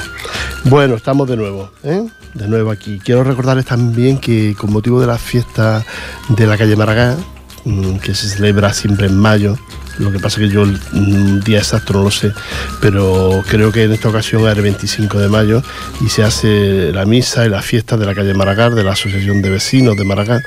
Bueno, 0.64 0.96
estamos 0.96 1.30
de 1.30 1.38
nuevo, 1.38 1.70
¿eh? 1.84 2.04
De 2.34 2.48
nuevo 2.48 2.72
aquí. 2.72 3.00
Quiero 3.00 3.24
recordarles 3.24 3.66
también 3.66 4.18
que 4.18 4.56
con 4.58 4.74
motivo 4.74 5.00
de 5.00 5.08
la 5.08 5.18
fiesta 5.18 5.86
de 6.30 6.48
la 6.48 6.58
calle 6.58 6.76
Maragall, 6.76 7.18
mm, 7.64 7.98
que 7.98 8.14
se 8.14 8.28
celebra 8.28 8.74
siempre 8.74 9.08
en 9.08 9.18
mayo, 9.18 9.56
lo 10.00 10.12
que 10.12 10.20
pasa 10.20 10.40
que 10.40 10.50
yo 10.50 10.64
el 10.64 10.80
mm, 10.92 11.40
día 11.42 11.60
exacto 11.60 11.94
no 11.94 12.04
lo 12.04 12.12
sé, 12.12 12.34
pero 12.82 13.44
creo 13.48 13.72
que 13.72 13.84
en 13.84 13.94
esta 13.94 14.10
ocasión 14.10 14.48
es 14.48 14.56
el 14.56 14.62
25 14.62 15.20
de 15.20 15.30
mayo 15.30 15.62
y 16.02 16.10
se 16.10 16.24
hace 16.24 16.92
la 16.92 17.06
misa 17.06 17.46
y 17.46 17.50
la 17.50 17.62
fiesta 17.62 17.98
de 17.98 18.06
la 18.06 18.14
calle 18.14 18.34
Maragall, 18.34 18.76
de 18.76 18.84
la 18.84 18.92
Asociación 18.92 19.42
de 19.42 19.50
Vecinos 19.50 19.96
de 19.98 20.04
Maragall, 20.04 20.44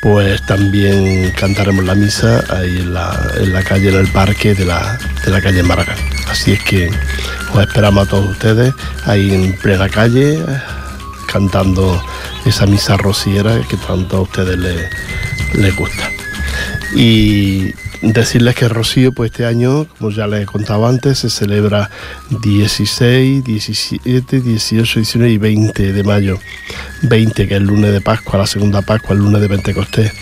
pues 0.00 0.44
también 0.46 1.32
cantaremos 1.32 1.84
la 1.84 1.94
misa 1.94 2.44
ahí 2.50 2.78
en 2.78 2.94
la, 2.94 3.32
en 3.36 3.52
la 3.52 3.62
calle, 3.62 3.90
en 3.90 3.96
el 3.96 4.08
parque 4.08 4.54
de 4.54 4.64
la, 4.64 4.98
de 5.24 5.30
la 5.30 5.40
calle 5.40 5.62
Maragall. 5.62 5.98
Así 6.28 6.52
es 6.52 6.62
que 6.62 6.90
os 7.54 7.60
esperamos 7.60 8.06
a 8.06 8.10
todos 8.10 8.30
ustedes 8.30 8.74
ahí 9.04 9.32
en 9.32 9.52
plena 9.54 9.88
calle 9.88 10.38
cantando 11.26 12.02
esa 12.44 12.66
misa 12.66 12.96
rociera 12.96 13.60
que 13.68 13.76
tanto 13.76 14.16
a 14.16 14.20
ustedes 14.22 14.58
les, 14.58 14.90
les 15.54 15.76
gusta. 15.76 16.10
Y 16.94 17.74
decirles 18.02 18.54
que 18.54 18.68
Rocío, 18.68 19.12
pues 19.12 19.30
este 19.30 19.46
año, 19.46 19.86
como 19.98 20.10
ya 20.10 20.26
les 20.26 20.42
he 20.42 20.46
contado 20.46 20.86
antes, 20.86 21.18
se 21.18 21.30
celebra 21.30 21.90
16, 22.42 23.44
17, 23.44 24.40
18, 24.40 25.00
19 25.00 25.32
y 25.32 25.38
20 25.38 25.92
de 25.92 26.02
mayo. 26.02 26.38
20, 27.02 27.48
que 27.48 27.54
es 27.54 27.60
el 27.60 27.66
lunes 27.66 27.92
de 27.92 28.00
Pascua, 28.00 28.38
la 28.38 28.46
segunda 28.46 28.82
Pascua, 28.82 29.14
el 29.14 29.22
lunes 29.22 29.40
de 29.40 29.48
Pentecostés. 29.48 30.12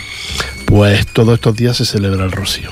Pues 0.67 1.07
todos 1.07 1.35
estos 1.35 1.55
días 1.55 1.77
se 1.77 1.85
celebra 1.85 2.25
el 2.25 2.31
Rocío. 2.33 2.69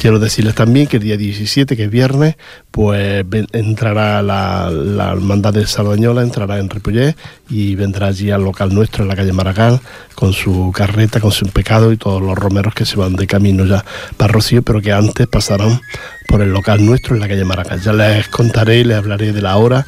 Quiero 0.00 0.18
decirles 0.18 0.56
también 0.56 0.88
que 0.88 0.96
el 0.96 1.04
día 1.04 1.16
17, 1.16 1.76
que 1.76 1.84
es 1.84 1.90
viernes, 1.90 2.34
pues 2.72 3.24
entrará 3.52 4.20
la, 4.20 4.68
hermandad 5.12 5.54
de 5.54 5.64
Sardañola, 5.64 6.22
entrará 6.22 6.58
en 6.58 6.68
Ripollet 6.68 7.16
y 7.48 7.76
vendrá 7.76 8.08
allí 8.08 8.32
al 8.32 8.42
local 8.42 8.74
nuestro 8.74 9.04
en 9.04 9.08
la 9.08 9.14
calle 9.14 9.32
Maragall 9.32 9.80
con 10.16 10.32
su 10.32 10.72
carreta, 10.74 11.20
con 11.20 11.30
su 11.30 11.46
pecado 11.46 11.92
y 11.92 11.96
todos 11.96 12.20
los 12.20 12.36
romeros 12.36 12.74
que 12.74 12.84
se 12.84 12.96
van 12.96 13.14
de 13.14 13.28
camino 13.28 13.64
ya 13.64 13.84
para 14.16 14.32
Rocío, 14.32 14.62
pero 14.62 14.82
que 14.82 14.90
antes 14.90 15.28
pasarán 15.28 15.80
por 16.26 16.42
el 16.42 16.52
local 16.52 16.84
nuestro 16.84 17.14
en 17.14 17.20
la 17.20 17.28
calle 17.28 17.44
Maragall. 17.44 17.80
Ya 17.80 17.92
les 17.92 18.26
contaré 18.26 18.80
y 18.80 18.84
les 18.84 18.96
hablaré 18.96 19.32
de 19.32 19.42
la 19.42 19.56
hora 19.56 19.86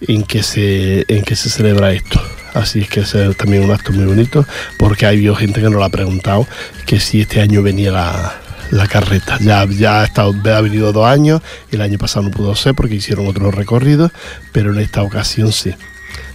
en 0.00 0.22
que 0.22 0.42
se, 0.42 1.04
en 1.08 1.22
que 1.24 1.36
se 1.36 1.50
celebra 1.50 1.92
esto. 1.92 2.20
Así 2.54 2.84
que 2.86 3.00
es 3.00 3.14
también 3.36 3.64
un 3.64 3.70
acto 3.70 3.92
muy 3.92 4.06
bonito, 4.06 4.46
porque 4.78 5.04
hay 5.04 5.16
habido 5.16 5.34
gente 5.34 5.60
que 5.60 5.66
nos 5.66 5.74
lo 5.74 5.84
ha 5.84 5.90
preguntado 5.90 6.46
que 6.86 7.00
si 7.00 7.20
este 7.20 7.42
año 7.42 7.62
venía 7.62 7.92
la, 7.92 8.40
la 8.70 8.86
carreta. 8.86 9.38
Ya, 9.40 9.66
ya 9.66 10.00
ha, 10.00 10.04
estado, 10.04 10.34
ha 10.54 10.60
venido 10.60 10.92
dos 10.92 11.06
años, 11.06 11.42
el 11.70 11.80
año 11.82 11.98
pasado 11.98 12.24
no 12.24 12.30
pudo 12.30 12.54
ser 12.54 12.74
porque 12.74 12.94
hicieron 12.94 13.26
otros 13.26 13.54
recorridos, 13.54 14.10
pero 14.52 14.72
en 14.72 14.80
esta 14.80 15.02
ocasión 15.02 15.52
sí. 15.52 15.74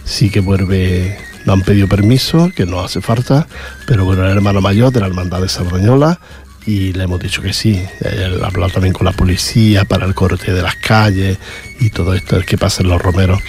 Sí 0.04 0.30
que 0.30 0.40
vuelve, 0.40 1.18
no 1.44 1.52
han 1.52 1.62
pedido 1.62 1.88
permiso, 1.88 2.50
que 2.54 2.66
no 2.66 2.80
hace 2.80 3.00
falta, 3.00 3.46
pero 3.86 4.04
bueno, 4.04 4.24
el 4.24 4.30
hermano 4.30 4.60
mayor 4.60 4.92
de 4.92 5.00
la 5.00 5.06
Hermandad 5.06 5.40
de 5.40 5.48
Sardañola 5.48 6.20
y 6.66 6.92
le 6.92 7.04
hemos 7.04 7.20
dicho 7.20 7.42
que 7.42 7.52
sí. 7.52 7.82
Él 8.00 8.42
ha 8.42 8.46
hablado 8.46 8.72
también 8.72 8.94
con 8.94 9.04
la 9.04 9.12
policía 9.12 9.84
para 9.84 10.06
el 10.06 10.14
corte 10.14 10.52
de 10.52 10.62
las 10.62 10.76
calles 10.76 11.38
y 11.80 11.90
todo 11.90 12.14
esto, 12.14 12.40
que 12.40 12.58
pasen 12.58 12.88
los 12.88 13.00
romeros. 13.00 13.40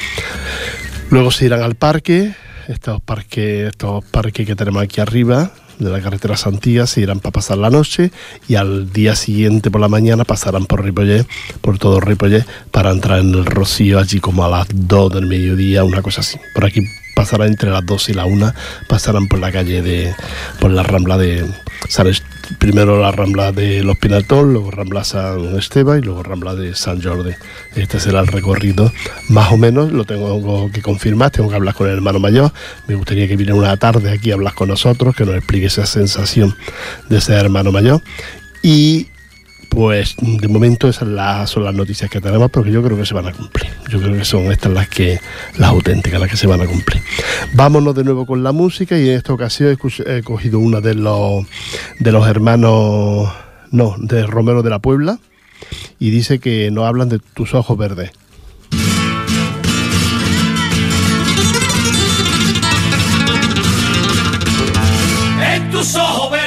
Luego 1.09 1.31
se 1.31 1.45
irán 1.45 1.61
al 1.61 1.75
parque, 1.75 2.33
estos 2.67 3.01
parques, 3.01 3.69
estos 3.69 4.03
parques 4.05 4.47
que 4.47 4.55
tenemos 4.55 4.81
aquí 4.81 5.01
arriba, 5.01 5.51
de 5.79 5.89
la 5.89 6.01
carretera 6.01 6.37
Santía, 6.37 6.87
se 6.87 7.01
irán 7.01 7.19
para 7.19 7.33
pasar 7.33 7.57
la 7.57 7.69
noche 7.69 8.11
y 8.47 8.55
al 8.55 8.91
día 8.91 9.15
siguiente 9.15 9.71
por 9.71 9.81
la 9.81 9.89
mañana 9.89 10.23
pasarán 10.23 10.65
por 10.65 10.83
Ripollet, 10.83 11.27
por 11.61 11.77
todo 11.77 11.99
Ripollet, 11.99 12.45
para 12.71 12.91
entrar 12.91 13.19
en 13.19 13.33
el 13.33 13.45
Rocío 13.45 13.99
allí 13.99 14.19
como 14.19 14.45
a 14.45 14.49
las 14.49 14.67
2 14.73 15.13
del 15.13 15.25
mediodía, 15.25 15.83
una 15.83 16.01
cosa 16.01 16.21
así. 16.21 16.37
Por 16.53 16.65
aquí 16.65 16.81
pasará 17.15 17.47
entre 17.47 17.69
las 17.69 17.85
2 17.85 18.09
y 18.09 18.13
la 18.13 18.25
1, 18.25 18.53
pasarán 18.87 19.27
por 19.27 19.39
la 19.39 19.51
calle 19.51 19.81
de, 19.81 20.15
por 20.59 20.71
la 20.71 20.83
rambla 20.83 21.17
de 21.17 21.45
San 21.89 22.07
primero 22.57 22.99
la 22.99 23.11
rambla 23.11 23.51
de 23.51 23.83
Los 23.83 23.97
Pinatón, 23.97 24.53
luego 24.53 24.71
rambla 24.71 25.03
San 25.03 25.55
Esteban 25.57 25.99
y 25.99 26.01
luego 26.01 26.23
rambla 26.23 26.55
de 26.55 26.75
San 26.75 27.01
Jordi. 27.01 27.31
Este 27.75 27.99
será 27.99 28.19
el 28.19 28.27
recorrido, 28.27 28.91
más 29.29 29.51
o 29.51 29.57
menos, 29.57 29.91
lo 29.91 30.05
tengo 30.05 30.69
que 30.71 30.81
confirmar, 30.81 31.31
tengo 31.31 31.49
que 31.49 31.55
hablar 31.55 31.73
con 31.73 31.87
el 31.87 31.93
hermano 31.93 32.19
mayor, 32.19 32.51
me 32.87 32.95
gustaría 32.95 33.27
que 33.27 33.35
viniera 33.35 33.55
una 33.55 33.77
tarde 33.77 34.11
aquí 34.11 34.31
a 34.31 34.35
hablar 34.35 34.53
con 34.53 34.69
nosotros, 34.69 35.15
que 35.15 35.25
nos 35.25 35.35
explique 35.35 35.67
esa 35.67 35.85
sensación 35.85 36.55
de 37.09 37.21
ser 37.21 37.37
hermano 37.37 37.71
mayor. 37.71 38.01
Y 38.61 39.07
pues 39.73 40.15
de 40.19 40.47
momento 40.47 40.87
esas 40.87 41.49
son 41.49 41.63
las 41.63 41.73
noticias 41.73 42.09
que 42.09 42.21
tenemos, 42.21 42.51
porque 42.51 42.71
yo 42.71 42.83
creo 42.83 42.97
que 42.97 43.05
se 43.05 43.13
van 43.13 43.27
a 43.27 43.31
cumplir. 43.31 43.71
Yo 43.89 43.99
creo 43.99 44.13
que 44.13 44.25
son 44.25 44.51
estas 44.51 44.71
las 44.71 44.87
que 44.87 45.19
las 45.57 45.69
auténticas, 45.69 46.19
las 46.19 46.29
que 46.29 46.37
se 46.37 46.47
van 46.47 46.61
a 46.61 46.65
cumplir. 46.65 47.01
Vámonos 47.53 47.95
de 47.95 48.03
nuevo 48.03 48.25
con 48.25 48.43
la 48.43 48.51
música 48.51 48.97
y 48.97 49.09
en 49.09 49.15
esta 49.15 49.33
ocasión 49.33 49.77
he, 50.05 50.23
cogido 50.23 50.59
una 50.59 50.79
de 50.81 50.95
los 50.95 51.45
de 51.99 52.11
los 52.11 52.27
hermanos, 52.27 53.29
no, 53.71 53.95
de 53.97 54.25
Romero 54.25 54.61
de 54.61 54.69
la 54.69 54.79
Puebla 54.79 55.19
y 55.99 56.09
dice 56.09 56.39
que 56.39 56.69
nos 56.71 56.85
hablan 56.85 57.09
de 57.09 57.19
tus 57.19 57.53
ojos 57.53 57.77
verdes. 57.77 58.11
En 65.41 65.71
tus 65.71 65.95
ojos 65.95 66.31
verde, 66.31 66.42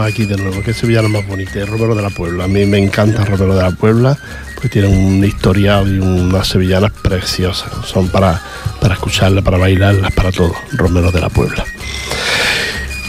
aquí 0.00 0.24
de 0.24 0.36
nuevo. 0.36 0.62
Qué 0.62 0.72
sevillano 0.72 1.08
más 1.08 1.26
bonito, 1.26 1.58
es 1.58 1.68
Romero 1.68 1.94
de 1.94 2.02
la 2.02 2.10
Puebla. 2.10 2.44
A 2.44 2.48
mí 2.48 2.64
me 2.64 2.78
encanta 2.78 3.24
Romero 3.24 3.54
de 3.54 3.62
la 3.62 3.70
Puebla, 3.72 4.16
pues 4.56 4.70
tiene 4.70 4.88
un 4.88 5.22
historial 5.24 5.86
y 5.94 5.98
unas 5.98 6.48
sevillanas 6.48 6.92
preciosas. 7.02 7.70
Son 7.84 8.08
para, 8.08 8.40
para 8.80 8.94
escucharlas, 8.94 9.44
para 9.44 9.58
bailarlas, 9.58 10.12
para 10.12 10.32
todo. 10.32 10.54
Romero 10.72 11.10
de 11.10 11.20
la 11.20 11.28
Puebla. 11.28 11.64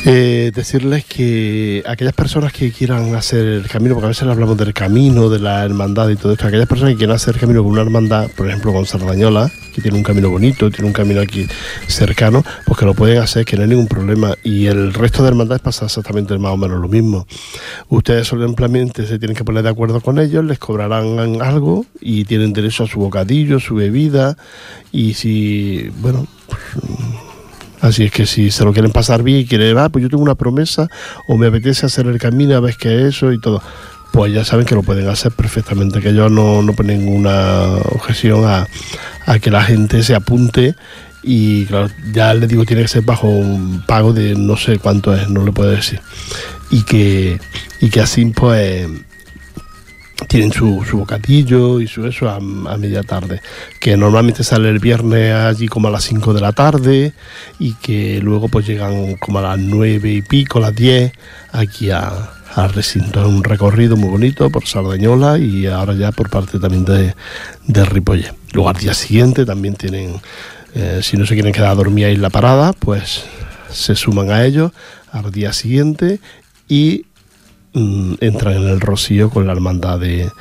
Eh, 0.06 0.52
decirles 0.54 1.06
que 1.06 1.82
aquellas 1.88 2.14
personas 2.14 2.52
que 2.52 2.74
quieran 2.74 3.16
hacer 3.16 3.46
el 3.46 3.68
camino, 3.70 3.96
porque 3.96 4.08
a 4.08 4.10
veces 4.10 4.28
hablamos 4.28 4.58
del 4.58 4.74
camino, 4.74 5.30
de 5.30 5.40
la 5.40 5.64
hermandad 5.64 6.10
y 6.10 6.18
todo 6.18 6.34
esto, 6.34 6.46
aquellas 6.46 6.68
personas 6.68 6.92
que 6.94 6.98
quieran 6.98 7.16
hacer 7.16 7.36
el 7.36 7.40
camino 7.40 7.64
con 7.64 7.72
una 7.72 7.84
hermandad, 7.84 8.30
por 8.32 8.50
ejemplo 8.50 8.74
con 8.74 8.86
Sardañola, 8.86 9.50
que 9.74 9.82
tiene 9.82 9.98
un 9.98 10.04
camino 10.04 10.30
bonito, 10.30 10.70
tiene 10.70 10.88
un 10.88 10.94
camino 10.94 11.22
aquí 11.22 11.48
cercano, 11.88 12.44
pues 12.66 12.78
que 12.78 12.86
lo 12.86 12.94
pueden 12.94 13.20
hacer, 13.20 13.46
que 13.46 13.56
no 13.56 13.64
hay 13.64 13.70
ningún 13.70 13.88
problema. 13.88 14.36
Y 14.44 14.66
el 14.66 14.94
resto 14.94 15.24
de 15.24 15.30
hermandades 15.30 15.62
pasa 15.62 15.86
exactamente 15.86 16.38
más 16.38 16.52
o 16.52 16.58
menos 16.58 16.82
lo 16.82 16.90
mismo. 16.90 17.26
Ustedes 17.88 18.28
simplemente 18.28 19.08
se 19.08 19.20
tienen 19.20 19.38
que 19.38 19.46
poner 19.46 19.64
de 19.64 19.70
acuerdo 19.70 20.02
con 20.02 20.20
ellos, 20.20 20.44
les 20.44 20.60
cobrarán 20.60 21.42
algo 21.42 21.86
y 22.02 22.26
tienen 22.26 22.52
derecho 22.52 22.84
a 22.84 22.88
su 22.88 23.00
bocadillo, 23.00 23.58
su 23.62 23.76
bebida, 23.76 24.36
y 24.92 25.14
si, 25.14 25.90
bueno, 26.02 26.28
Así 27.84 28.06
es 28.06 28.12
que 28.14 28.26
si 28.26 28.50
se 28.50 28.64
lo 28.64 28.72
quieren 28.72 28.94
pasar 28.94 29.24
bien 29.24 29.40
y 29.40 29.46
quieren, 29.46 29.78
ah, 29.78 29.90
pues 29.90 30.04
yo 30.04 30.10
tengo 30.10 30.24
una 30.24 30.36
promesa 30.36 30.88
o 31.28 31.38
me 31.38 31.48
apetece 31.48 31.86
hacer 31.86 32.08
el 32.08 32.18
camino 32.18 32.56
a 32.56 32.62
ver 32.62 32.78
qué 32.78 32.96
es 32.96 33.16
eso 33.16 33.34
y 33.34 33.42
todo, 33.42 33.62
pues 34.14 34.32
ya 34.32 34.46
saben 34.46 34.66
que 34.66 34.74
lo 34.74 34.84
pueden 34.84 35.10
hacer 35.10 35.34
perfectamente, 35.34 36.00
que 36.00 36.10
ellos 36.10 36.32
no, 36.32 36.62
no 36.62 36.72
ponen 36.72 37.04
ninguna 37.04 37.66
objeción 37.92 38.46
a, 38.46 38.68
a 39.26 39.40
que 39.40 39.52
la 39.52 39.62
gente 39.64 40.02
se 40.02 40.16
apunte 40.16 40.76
y 41.24 41.66
claro, 41.66 41.90
ya 42.14 42.34
les 42.34 42.48
digo, 42.48 42.64
tiene 42.64 42.84
que 42.84 42.88
ser 42.88 43.02
bajo 43.02 43.28
un 43.28 43.84
pago 43.86 44.14
de 44.14 44.34
no 44.34 44.56
sé 44.56 44.80
cuánto 44.80 45.14
es, 45.14 45.28
no 45.30 45.44
le 45.44 45.52
puedo 45.52 45.70
decir. 45.70 46.00
Y 46.70 46.84
que, 46.84 47.42
y 47.82 47.90
que 47.90 48.00
así 48.00 48.24
pues 48.28 48.88
tienen 50.28 50.52
su, 50.52 50.84
su 50.90 51.00
bocadillo 51.00 51.80
y 51.80 51.88
su 51.88 52.06
eso 52.06 52.30
a, 52.30 52.36
a 52.36 52.78
media 52.78 53.04
tarde, 53.04 53.42
que 53.80 53.98
normalmente 53.98 54.44
sale 54.44 54.70
el 54.70 54.80
viernes 54.80 55.34
allí 55.34 55.68
como 55.68 55.88
a 55.88 55.92
las 55.92 56.04
5 56.04 56.34
de 56.34 56.42
la 56.42 56.52
tarde 56.52 57.14
y 57.60 57.74
que 57.76 58.20
luego 58.22 58.48
pues 58.48 58.66
llegan 58.66 59.16
como 59.16 59.40
a 59.40 59.42
las 59.42 59.60
9 59.60 60.12
y 60.12 60.22
pico, 60.22 60.60
las 60.60 60.76
10 60.76 61.12
aquí 61.52 61.92
a, 61.92 62.12
al 62.56 62.74
recinto. 62.74 63.28
Un 63.28 63.44
recorrido 63.44 63.96
muy 63.96 64.10
bonito 64.10 64.50
por 64.50 64.66
Sardañola 64.66 65.38
y 65.38 65.66
ahora 65.68 65.94
ya 65.94 66.12
por 66.12 66.30
parte 66.30 66.60
también 66.60 66.86
de, 66.86 67.16
de 67.68 67.86
Ripollet. 67.86 68.34
Luego 68.54 68.70
al 68.70 68.78
día 68.78 68.94
siguiente 68.94 69.46
también 69.46 69.76
tienen, 69.76 70.22
eh, 70.76 71.00
si 71.02 71.18
no 71.18 71.26
se 71.26 71.34
quieren 71.34 71.54
quedar 71.54 71.72
a 71.72 71.76
dormir 71.76 72.06
ahí 72.06 72.16
en 72.16 72.22
la 72.22 72.30
parada, 72.30 72.74
pues 72.74 73.24
se 73.72 73.96
suman 73.96 74.32
a 74.32 74.46
ellos 74.46 74.72
al 75.12 75.32
día 75.32 75.54
siguiente 75.54 76.20
y 76.68 77.06
mm, 77.74 78.16
entran 78.22 78.56
en 78.56 78.68
el 78.70 78.80
Rocío 78.80 79.30
con 79.30 79.48
la 79.48 79.54
hermandad 79.54 80.00
de, 80.00 80.32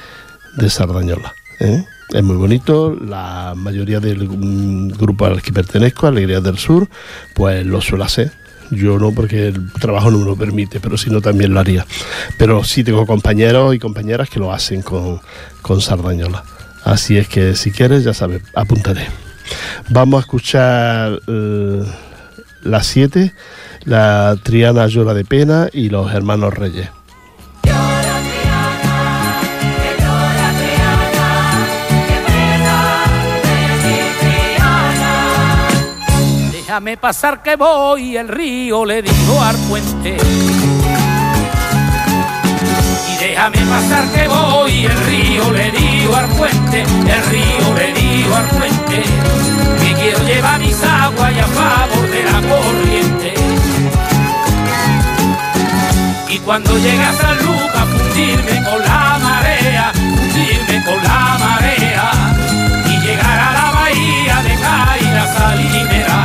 de 0.57 0.71
Sardañola. 0.71 1.35
¿eh? 1.61 1.85
Es 2.11 2.23
muy 2.23 2.37
bonito, 2.37 2.95
la 2.95 3.55
mayoría 3.57 4.01
del 4.01 4.29
mm, 4.29 4.89
grupo 4.91 5.27
al 5.27 5.43
que 5.43 5.53
pertenezco, 5.53 6.07
Alegría 6.07 6.41
del 6.41 6.59
Sur, 6.59 6.89
pues 7.35 7.65
lo 7.65 7.81
suele 7.81 8.05
hacer. 8.05 8.33
Yo 8.71 8.99
no, 8.99 9.13
porque 9.13 9.49
el 9.49 9.73
trabajo 9.73 10.11
no 10.11 10.19
me 10.19 10.25
lo 10.25 10.37
permite, 10.37 10.81
pero 10.81 10.97
si 10.97 11.11
no 11.11 11.21
también 11.21 11.53
lo 11.53 11.61
haría. 11.61 11.87
Pero 12.39 12.65
sí 12.65 12.85
tengo 12.85 13.07
compañeros 13.07 13.75
y 13.75 13.79
compañeras 13.79 14.31
que 14.31 14.41
lo 14.41 14.53
hacen 14.53 14.81
con, 14.81 15.21
con 15.61 15.81
Sardañola. 15.81 16.43
Así 16.85 17.19
es 17.19 17.29
que 17.29 17.55
si 17.55 17.71
quieres, 17.71 18.03
ya 18.05 18.15
sabes, 18.15 18.43
apúntate. 18.55 19.07
Vamos 19.91 20.19
a 20.19 20.21
escuchar 20.21 21.21
eh, 21.27 21.83
las 22.63 22.87
siete, 22.87 23.35
la 23.85 24.37
Triana 24.43 24.87
Llora 24.87 25.15
de 25.15 25.25
Pena 25.25 25.69
y 25.73 25.91
los 25.91 26.13
hermanos 26.13 26.55
Reyes. 26.55 26.89
Déjame 36.73 36.97
pasar 36.97 37.43
que 37.43 37.55
voy, 37.55 38.17
el 38.17 38.29
río 38.29 38.87
le 38.87 39.03
digo 39.03 39.43
al 39.43 39.57
puente. 39.69 40.17
Y 43.11 43.17
déjame 43.23 43.59
pasar 43.59 44.09
que 44.15 44.27
voy, 44.27 44.87
el 44.87 44.97
río 45.05 45.51
le 45.53 45.71
digo 45.71 46.17
al 46.17 46.29
puente, 46.29 46.81
el 46.81 47.25
río 47.27 47.75
le 47.77 47.93
digo 47.93 48.35
al 48.35 48.47
puente. 48.47 49.03
Que 49.83 49.95
quiero 50.01 50.19
llevar 50.25 50.61
mis 50.61 50.83
aguas 50.83 51.33
y 51.35 51.41
a 51.41 51.47
favor 51.47 52.11
de 52.11 52.23
la 52.25 52.41
corriente. 52.49 53.35
Y 56.31 56.39
cuando 56.39 56.75
llegue 56.79 57.05
a 57.05 57.13
San 57.13 57.37
Lucas, 57.37 57.87
fundirme 57.99 58.65
con 58.65 58.81
la 58.81 59.19
marea, 59.23 59.93
fundirme 59.93 60.85
con 60.87 61.03
la 61.03 61.37
marea. 61.39 61.82
De 64.63 64.69
Caira 64.69 65.27
Salinera. 65.35 66.21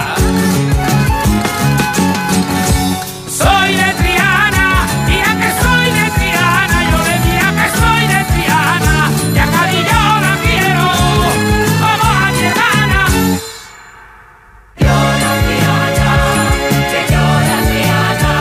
Soy 3.28 3.72
de 3.76 3.90
Triana, 4.00 4.68
mira 5.08 5.32
que 5.42 5.50
soy 5.62 5.88
de 5.98 6.06
Triana, 6.18 6.78
yo 6.92 6.98
le 7.08 7.16
diría 7.26 7.50
que 7.60 7.68
soy 7.80 8.04
de 8.14 8.22
Triana, 8.32 8.96
y 9.36 9.40
a 9.40 9.46
Cádiz 9.54 9.86
yo 9.92 10.04
la 10.26 10.34
quiero, 10.46 10.86
como 11.82 12.08
a 12.12 12.32
mi. 12.42 13.04
Llora 14.82 15.32
Triana, 15.46 16.12
que 16.92 17.02
llora 17.12 17.58
Triana, 17.70 18.34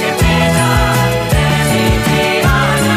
que 0.00 0.10
pena 0.22 0.68
de 1.32 1.46
mi 1.70 1.84
Triana. 2.06 2.96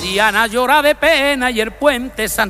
Triana 0.00 0.42
llora 0.46 0.82
de 0.82 0.94
pena 0.94 1.50
y 1.50 1.60
el 1.60 1.72
puente 1.72 2.28
se 2.28 2.42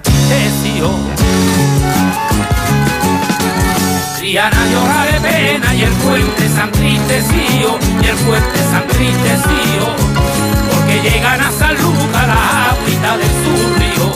Triana 4.30 4.64
llora 4.70 5.06
de 5.06 5.18
pena 5.28 5.74
y 5.74 5.82
el 5.82 5.92
puente 5.94 6.48
se 6.48 6.60
entristecido, 6.60 7.80
y 8.00 8.06
el 8.06 8.16
puente 8.18 8.58
se 8.70 8.76
entristecido, 8.76 9.86
porque 10.70 11.00
llegan 11.02 11.40
a 11.40 11.50
San 11.50 11.74
Lucas 11.82 12.28
la 12.28 12.70
África 12.70 13.16
del 13.16 13.34
sur 13.42 13.66
río. 13.80 14.06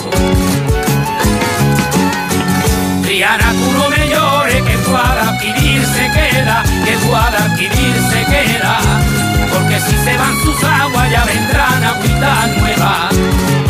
Triana, 3.02 3.52
tú 3.54 3.90
me 3.90 4.08
llores, 4.08 4.62
que 4.62 4.76
Guadalquivir 4.88 5.84
se 5.84 6.08
queda, 6.12 6.62
que 6.84 6.94
Guadalquivir 7.08 7.96
se 8.08 8.24
queda, 8.24 8.78
porque 9.52 9.80
si 9.80 9.96
se 9.96 10.16
van 10.16 10.36
sus 10.44 10.62
aguas 10.62 11.10
ya 11.10 11.24
vendrán 11.24 11.82
agüitas 11.82 12.56
nuevas. 12.58 13.63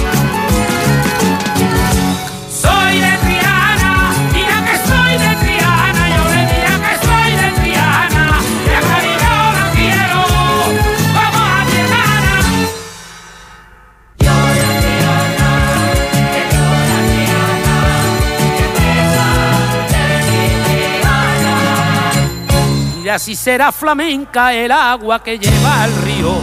Si 23.16 23.36
será 23.36 23.70
flamenca 23.70 24.52
el 24.52 24.72
agua 24.72 25.22
que 25.22 25.38
lleva 25.38 25.84
al 25.84 25.94
río. 26.02 26.34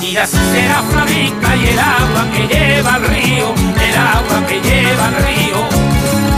Mira 0.00 0.26
si 0.26 0.36
será 0.36 0.82
flamenca 0.82 1.56
y 1.56 1.68
el 1.68 1.78
agua 1.78 2.26
que 2.30 2.46
lleva 2.46 2.94
al 2.94 3.04
río, 3.04 3.54
el 3.54 3.96
agua 3.96 4.46
que 4.46 4.60
lleva 4.60 5.06
al 5.06 5.16
río, 5.16 5.68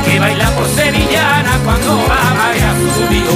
que 0.04 0.20
baila 0.20 0.50
por 0.50 0.68
sevillana 0.68 1.58
cuando 1.64 2.06
la 2.06 2.34
marea 2.36 2.74
subió. 2.94 3.32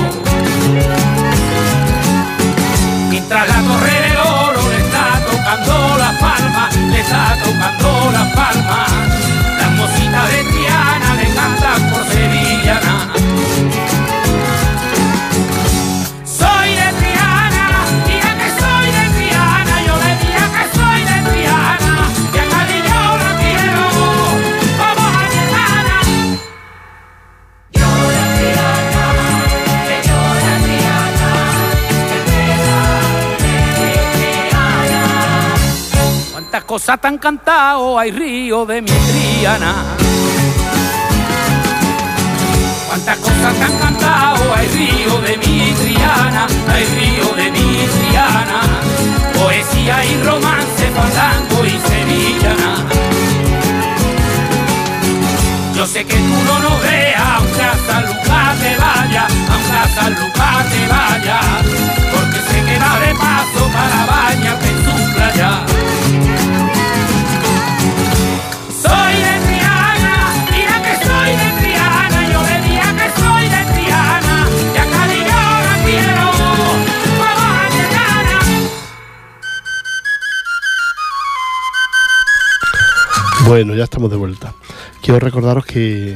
Mientras 3.10 3.48
la 3.48 3.60
torre 3.60 4.00
del 4.02 4.16
oro 4.18 4.70
le 4.70 4.78
está 4.78 5.20
tocando 5.28 5.98
la 5.98 6.18
palma, 6.20 6.68
le 6.90 7.00
está 7.00 7.36
tocando 7.42 8.10
la 8.12 8.32
palma, 8.34 8.86
las 9.58 9.70
mositas 9.72 10.30
de 10.30 10.44
Triana 10.44 11.14
le 11.16 11.34
cantan 11.34 11.90
por 11.90 12.04
sevillana. 12.06 13.10
Cuántas 36.50 36.66
cosas 36.66 37.00
te 37.00 37.06
han 37.06 37.18
cantado, 37.18 37.96
hay 37.96 38.10
río 38.10 38.66
de 38.66 38.82
mi 38.82 38.90
Triana. 38.90 39.72
Cuántas 42.88 43.18
cosas 43.18 43.54
te 43.54 43.62
han 43.62 43.78
cantado, 43.78 44.52
hay 44.56 44.66
río 44.66 45.20
de 45.20 45.36
mi 45.36 45.72
Triana, 45.74 46.48
hay 46.66 46.84
río 46.86 47.32
de 47.36 47.52
mi 47.52 47.86
Triana, 47.86 48.62
poesía 49.32 50.04
y 50.04 50.22
romance, 50.24 50.90
fandango 50.90 51.64
y 51.64 51.78
sevillana. 51.88 52.84
Yo 55.76 55.86
sé 55.86 56.04
que 56.04 56.16
tú 56.16 56.42
no 56.46 56.58
nos 56.58 56.82
veas, 56.82 57.22
aunque 57.36 57.62
a 57.62 57.76
San 57.86 58.06
Lucas 58.06 58.58
te 58.58 58.76
vaya, 58.76 59.26
aunque 59.52 59.76
a 59.76 59.88
San 59.94 60.14
Lucas 60.14 60.66
te 60.68 60.88
vaya, 60.88 61.40
porque 62.12 62.40
sé 62.40 62.64
que 62.64 62.76
va 62.76 62.98
de 62.98 63.14
paso 63.14 63.70
para 63.72 64.06
bañarte 64.06 64.68
en 64.68 64.84
su 64.84 65.14
playa. 65.14 65.69
Bueno, 83.50 83.74
ya 83.74 83.82
estamos 83.82 84.08
de 84.12 84.16
vuelta. 84.16 84.54
Quiero 85.02 85.18
recordaros 85.18 85.66
que, 85.66 86.12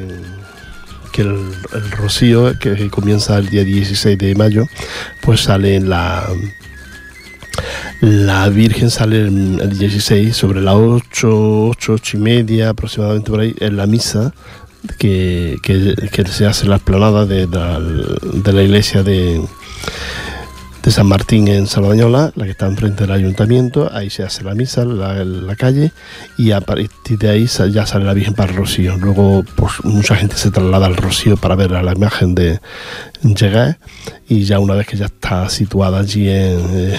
el, 1.17 1.91
Rocío, 1.91 2.57
que 2.61 2.89
comienza 2.91 3.37
el 3.39 3.49
día 3.49 3.65
16 3.65 4.17
de 4.17 4.37
mayo, 4.37 4.67
pues 5.21 5.41
sale 5.41 5.81
la... 5.81 6.29
Virgen 8.53 8.89
sale 8.89 9.23
el, 9.23 9.59
el 9.61 9.77
16 9.77 10.37
sobre 10.37 10.61
las 10.61 10.77
8, 10.77 11.71
8, 11.71 11.93
8 11.95 12.17
y 12.17 12.21
media 12.21 12.69
aproximadamente 12.69 13.33
por 13.33 13.41
ahí 13.41 13.53
en 13.59 13.79
la 13.79 13.89
misa 13.89 14.33
que, 14.97 15.59
se 16.31 16.47
hace 16.47 16.67
en 16.67 16.71
la 16.71 16.81
la, 16.87 17.25
de 17.25 18.53
la 18.53 18.63
iglesia 18.63 19.03
de, 19.03 19.43
de 20.85 20.91
San 20.91 21.07
Martín 21.07 21.49
en 21.49 21.67
Saldañola, 21.67 22.33
la 22.37 22.45
que 22.45 22.51
está 22.51 22.67
enfrente 22.67 23.05
del 23.05 23.13
ayuntamiento, 23.13 23.91
ahí 23.91 24.11
se 24.11 24.23
hace 24.23 24.45
la 24.45 24.55
misa 24.55 24.85
la, 24.85 25.57
calle 25.57 25.93
y 26.37 26.51
a 26.51 26.61
partir 26.61 27.19
de 27.19 27.31
ahí 27.31 27.47
ya 27.47 27.87
sale 27.87 28.05
la 28.05 28.13
Virgen 28.13 28.35
para 28.35 28.51
el 28.51 28.59
Rocío. 28.59 28.99
Luego 28.99 29.45
pues, 29.57 29.73
mucha 29.85 30.15
gente 30.15 30.37
se 30.37 30.51
traslada 30.51 30.87
al 30.87 30.97
Rocío 30.97 31.39
para 31.39 31.55
ver 31.55 31.75
a 31.75 31.83
la 31.83 31.93
imagen 31.93 32.35
de 32.35 32.61
llegar 33.23 33.79
y 34.29 34.45
ya 34.45 34.59
una 34.59 34.75
vez 34.75 34.87
que 34.87 34.99
ya 34.99 35.07
está 35.07 35.49
situada 35.49 36.01
allí 36.01 36.29
en, 36.29 36.61
eh, 36.75 36.99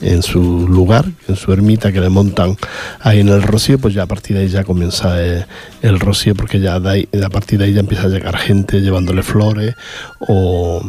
en 0.00 0.22
su 0.24 0.66
lugar, 0.66 1.04
en 1.28 1.36
su 1.36 1.52
ermita 1.52 1.92
que 1.92 2.00
le 2.00 2.08
montan 2.08 2.56
ahí 3.00 3.20
en 3.20 3.28
el 3.28 3.44
Rocío, 3.44 3.78
pues 3.78 3.94
ya 3.94 4.02
a 4.02 4.06
partir 4.06 4.36
de 4.36 4.42
ahí 4.42 4.48
ya 4.48 4.64
comienza 4.64 5.24
eh, 5.24 5.46
el 5.82 6.00
Rocío 6.00 6.34
porque 6.34 6.58
ya 6.58 6.80
de 6.80 7.06
a 7.24 7.30
partir 7.30 7.60
de 7.60 7.66
ahí 7.66 7.74
ya 7.74 7.80
empieza 7.80 8.06
a 8.06 8.08
llegar 8.08 8.36
gente 8.38 8.80
llevándole 8.80 9.22
flores 9.22 9.76
o 10.18 10.82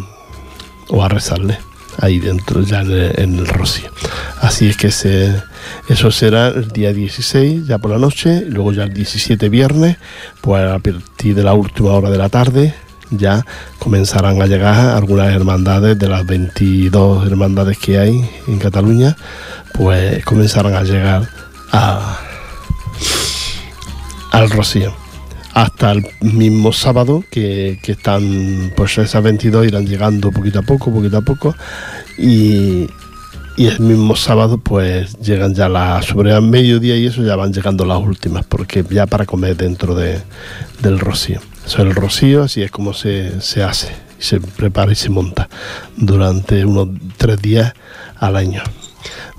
o 0.90 1.04
a 1.04 1.10
rezarle 1.10 1.58
ahí 2.00 2.20
dentro, 2.20 2.62
ya 2.62 2.82
en 2.82 3.40
el, 3.40 3.48
rocío. 3.48 3.90
Así 4.42 4.70
es 4.70 4.78
que 4.78 4.88
eso 4.88 6.12
será 6.12 6.50
el 6.50 6.70
día 6.70 6.94
16, 6.94 7.68
ya 7.68 7.78
por 7.78 7.92
la 7.92 7.98
noche, 7.98 8.44
luego 8.48 8.72
ya 8.74 8.84
el 8.84 8.94
17 8.94 9.50
viernes, 9.50 9.98
pues 10.42 10.70
a 10.70 10.80
partir 10.80 11.36
de 11.36 11.44
la 11.44 11.54
última 11.54 11.92
hora 11.92 12.10
de 12.10 12.18
la 12.18 12.30
tarde, 12.30 12.74
ya 13.12 13.46
comenzarán 13.80 14.42
a 14.42 14.48
llegar 14.48 14.96
algunas 14.96 15.34
hermandades 15.34 15.98
de 15.98 16.10
las 16.10 16.26
22 16.26 17.28
hermandades 17.28 17.78
que 17.78 18.00
hay 18.00 18.30
en 18.48 18.60
Cataluña, 18.60 19.16
pues 19.74 20.24
comenzarán 20.26 20.76
a 20.76 20.84
llegar 20.84 21.30
al 24.32 24.50
Rocío. 24.50 25.05
Hasta 25.56 25.94
el 25.94 26.06
mismo 26.20 26.74
sábado, 26.74 27.24
que, 27.32 27.80
que 27.82 27.94
están, 27.94 28.74
pues 28.76 28.98
esas 28.98 29.24
22 29.24 29.68
irán 29.68 29.88
llegando 29.88 30.30
poquito 30.30 30.60
a 30.60 30.64
poco, 30.64 30.92
poquito 30.92 31.18
a 31.18 31.22
poco, 31.22 31.56
y, 32.18 32.88
y 33.56 33.66
el 33.68 33.80
mismo 33.80 34.18
sábado, 34.18 34.58
pues 34.58 35.18
llegan 35.20 35.56
ya 35.56 35.70
las, 35.70 36.08
sobre 36.08 36.34
el 36.34 36.42
mediodía 36.42 36.98
y 36.98 37.06
eso 37.06 37.24
ya 37.24 37.38
van 37.38 37.54
llegando 37.54 37.86
las 37.86 38.00
últimas, 38.00 38.46
porque 38.46 38.84
ya 38.90 39.06
para 39.06 39.26
comer 39.26 39.56
dentro 39.56 39.96
de, 39.96 40.22
del 40.82 41.00
rocío. 41.00 41.40
Eso 41.66 41.78
es 41.78 41.88
el 41.88 41.96
rocío, 41.96 42.44
así 42.44 42.62
es 42.62 42.70
como 42.70 42.94
se, 42.94 43.40
se 43.40 43.64
hace, 43.64 43.96
se 44.20 44.42
prepara 44.42 44.92
y 44.92 44.96
se 44.96 45.10
monta 45.10 45.48
durante 45.96 46.66
unos 46.66 46.90
tres 47.16 47.42
días 47.42 47.74
al 48.20 48.36
año. 48.36 48.62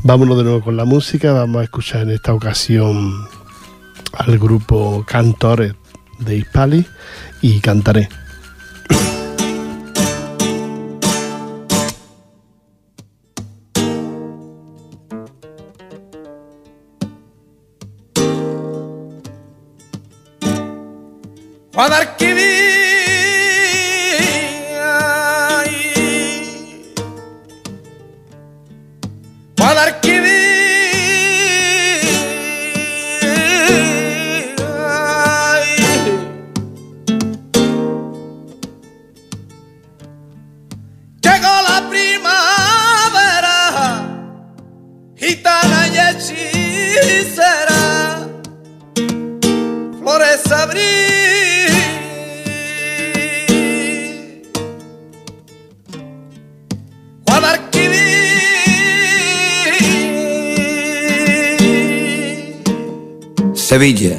Vámonos 0.03 0.39
de 0.39 0.45
nuevo 0.45 0.62
con 0.62 0.79
la 0.79 0.87
música, 0.87 1.35
vamos 1.35 1.61
a 1.61 1.64
escuchar 1.64 2.05
en 2.05 2.12
esta 2.12 2.33
ocasión 2.33 3.29
al 4.14 4.39
grupo 4.39 5.05
Cantores 5.07 5.75
de 6.19 6.37
Hispali 6.37 6.87
y 7.41 7.61
cantaré. 7.61 8.09
Sevilla, 63.77 64.18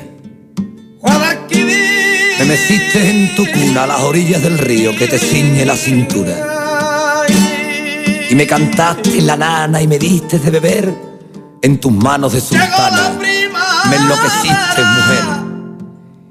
me 2.38 2.45
meciste 2.45 3.10
en 3.10 3.34
tu 3.34 3.43
cuna 3.51 3.86
a 3.86 3.88
las 3.88 4.01
orillas 4.01 4.43
del 4.43 4.60
río 4.60 4.95
que 4.95 5.08
te 5.08 5.18
ciñe 5.18 5.66
la 5.66 5.76
cintura. 5.76 7.26
y 8.30 8.36
me 8.36 8.45
cantaste 8.45 9.20
la 9.20 9.36
nana 9.36 9.82
y 9.82 9.88
me 9.88 9.97
diste 9.97 10.38
de 10.38 10.51
beber 10.51 10.93
en 11.64 11.80
tus 11.80 11.91
manos 11.91 12.34
de 12.34 12.41
sultana. 12.41 13.18
Me 13.89 13.95
enloqueciste, 13.95 14.84
mujer. 14.95 15.24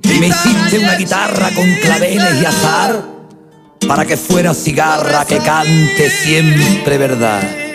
Y 0.03 0.21
me 0.21 0.29
hiciste 0.29 0.79
una 0.79 0.95
guitarra 0.95 1.51
con 1.51 1.67
claveles 1.83 2.41
y 2.41 2.45
azar 2.45 3.03
para 3.89 4.05
que 4.05 4.17
fuera 4.17 4.55
cigarra 4.55 5.25
que 5.25 5.39
cante 5.39 6.11
siempre 6.11 6.97
verdad. 6.97 7.66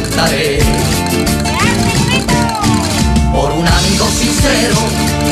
Cantaré 0.00 0.58
por 3.32 3.50
un 3.50 3.66
amigo 3.66 4.06
sincero, 4.06 4.76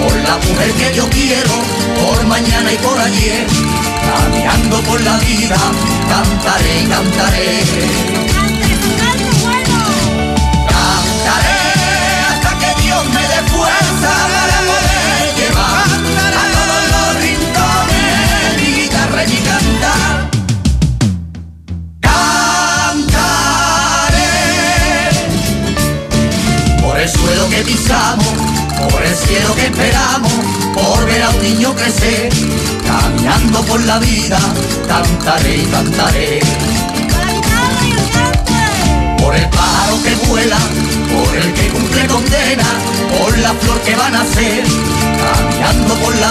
por 0.03 0.15
la 0.29 0.37
mujer 0.39 0.73
que 0.73 0.97
yo 0.97 1.09
quiero, 1.11 1.55
por 2.01 2.27
mañana 2.27 2.73
y 2.73 2.77
por 2.79 2.99
ayer, 2.99 3.47
caminando 4.09 4.81
por 4.83 5.01
la 5.03 5.17
vida, 5.19 5.57
cantaré. 6.09 6.85
Cantaré 6.89 7.36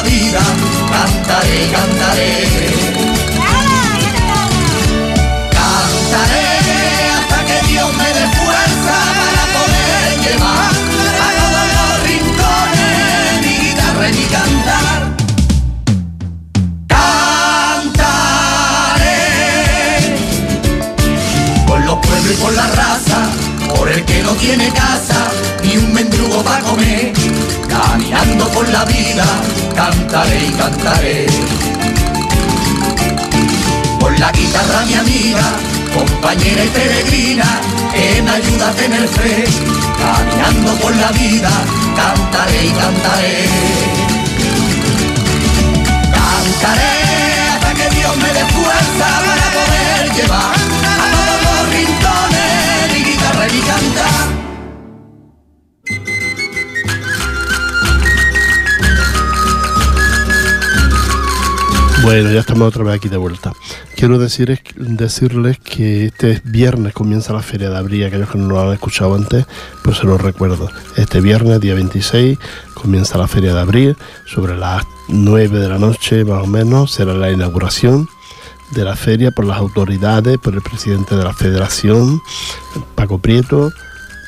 vida, 0.06 0.40
cantaré. 0.90 1.72
Cantaré 1.72 2.45
compañera 36.46 36.64
y 36.64 36.70
peregrina, 36.70 37.62
que 37.94 38.22
me 38.22 38.32
ayuda 38.32 38.70
a 38.70 38.74
tener 38.74 39.08
fe, 39.08 39.46
caminando 39.98 40.76
por 40.80 40.96
la 40.96 41.12
vida, 41.12 41.50
cantaré 41.96 42.66
y 42.66 42.72
cantaré. 42.72 43.46
Cantaré 46.14 47.50
hasta 47.54 47.74
que 47.74 47.90
Dios 47.96 48.18
me 48.18 48.34
dé 48.34 48.46
fuerza 48.46 49.08
para 49.26 49.52
poder 49.58 50.12
llevar 50.14 50.56
a 50.56 51.06
todos 51.16 51.38
los 51.46 51.60
rincones 51.74 52.94
mi 52.94 53.04
guitarra 53.04 53.48
y 53.48 53.52
mi 53.54 53.62
cantar. 53.62 54.26
Bueno, 62.04 62.32
ya 62.32 62.40
estamos 62.40 62.68
otra 62.68 62.84
vez 62.84 62.96
aquí 62.96 63.10
de 63.10 63.18
vuelta. 63.18 63.52
Quiero 63.96 64.20
decir, 64.20 64.60
decirles 64.76 65.58
que 65.58 66.08
este 66.08 66.42
viernes 66.44 66.94
comienza 66.94 67.32
la 67.32 67.42
Feria 67.42 67.70
de 67.70 67.78
Abril, 67.78 68.04
aquellos 68.04 68.30
que 68.30 68.38
no 68.38 68.50
lo 68.50 68.62
han 68.62 68.74
escuchado 68.74 69.16
antes, 69.16 69.46
pues 69.84 69.98
se 69.98 70.06
los 70.06 70.22
recuerdo. 70.22 70.70
Este 70.98 71.22
viernes, 71.22 71.62
día 71.62 71.76
26, 71.76 72.38
comienza 72.74 73.18
la 73.18 73.30
Feria 73.30 73.54
de 73.54 73.62
Abril, 73.62 73.98
sobre 74.26 74.58
las 74.58 74.84
9 75.08 75.60
de 75.60 75.70
la 75.70 75.80
noche 75.80 76.26
más 76.26 76.44
o 76.44 76.48
menos, 76.48 76.92
será 76.92 77.14
la 77.14 77.32
inauguración 77.32 78.10
de 78.72 78.84
la 78.84 78.98
feria 78.98 79.32
por 79.32 79.46
las 79.46 79.58
autoridades, 79.58 80.38
por 80.40 80.54
el 80.54 80.62
presidente 80.62 81.16
de 81.16 81.24
la 81.24 81.34
federación, 81.34 82.22
Paco 82.96 83.20
Prieto, 83.20 83.72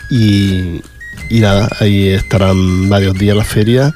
y, 0.10 0.82
y 1.30 1.40
nada, 1.40 1.70
ahí 1.80 2.10
estarán 2.10 2.90
varios 2.90 3.16
días 3.16 3.36
la 3.36 3.44
feria. 3.44 3.94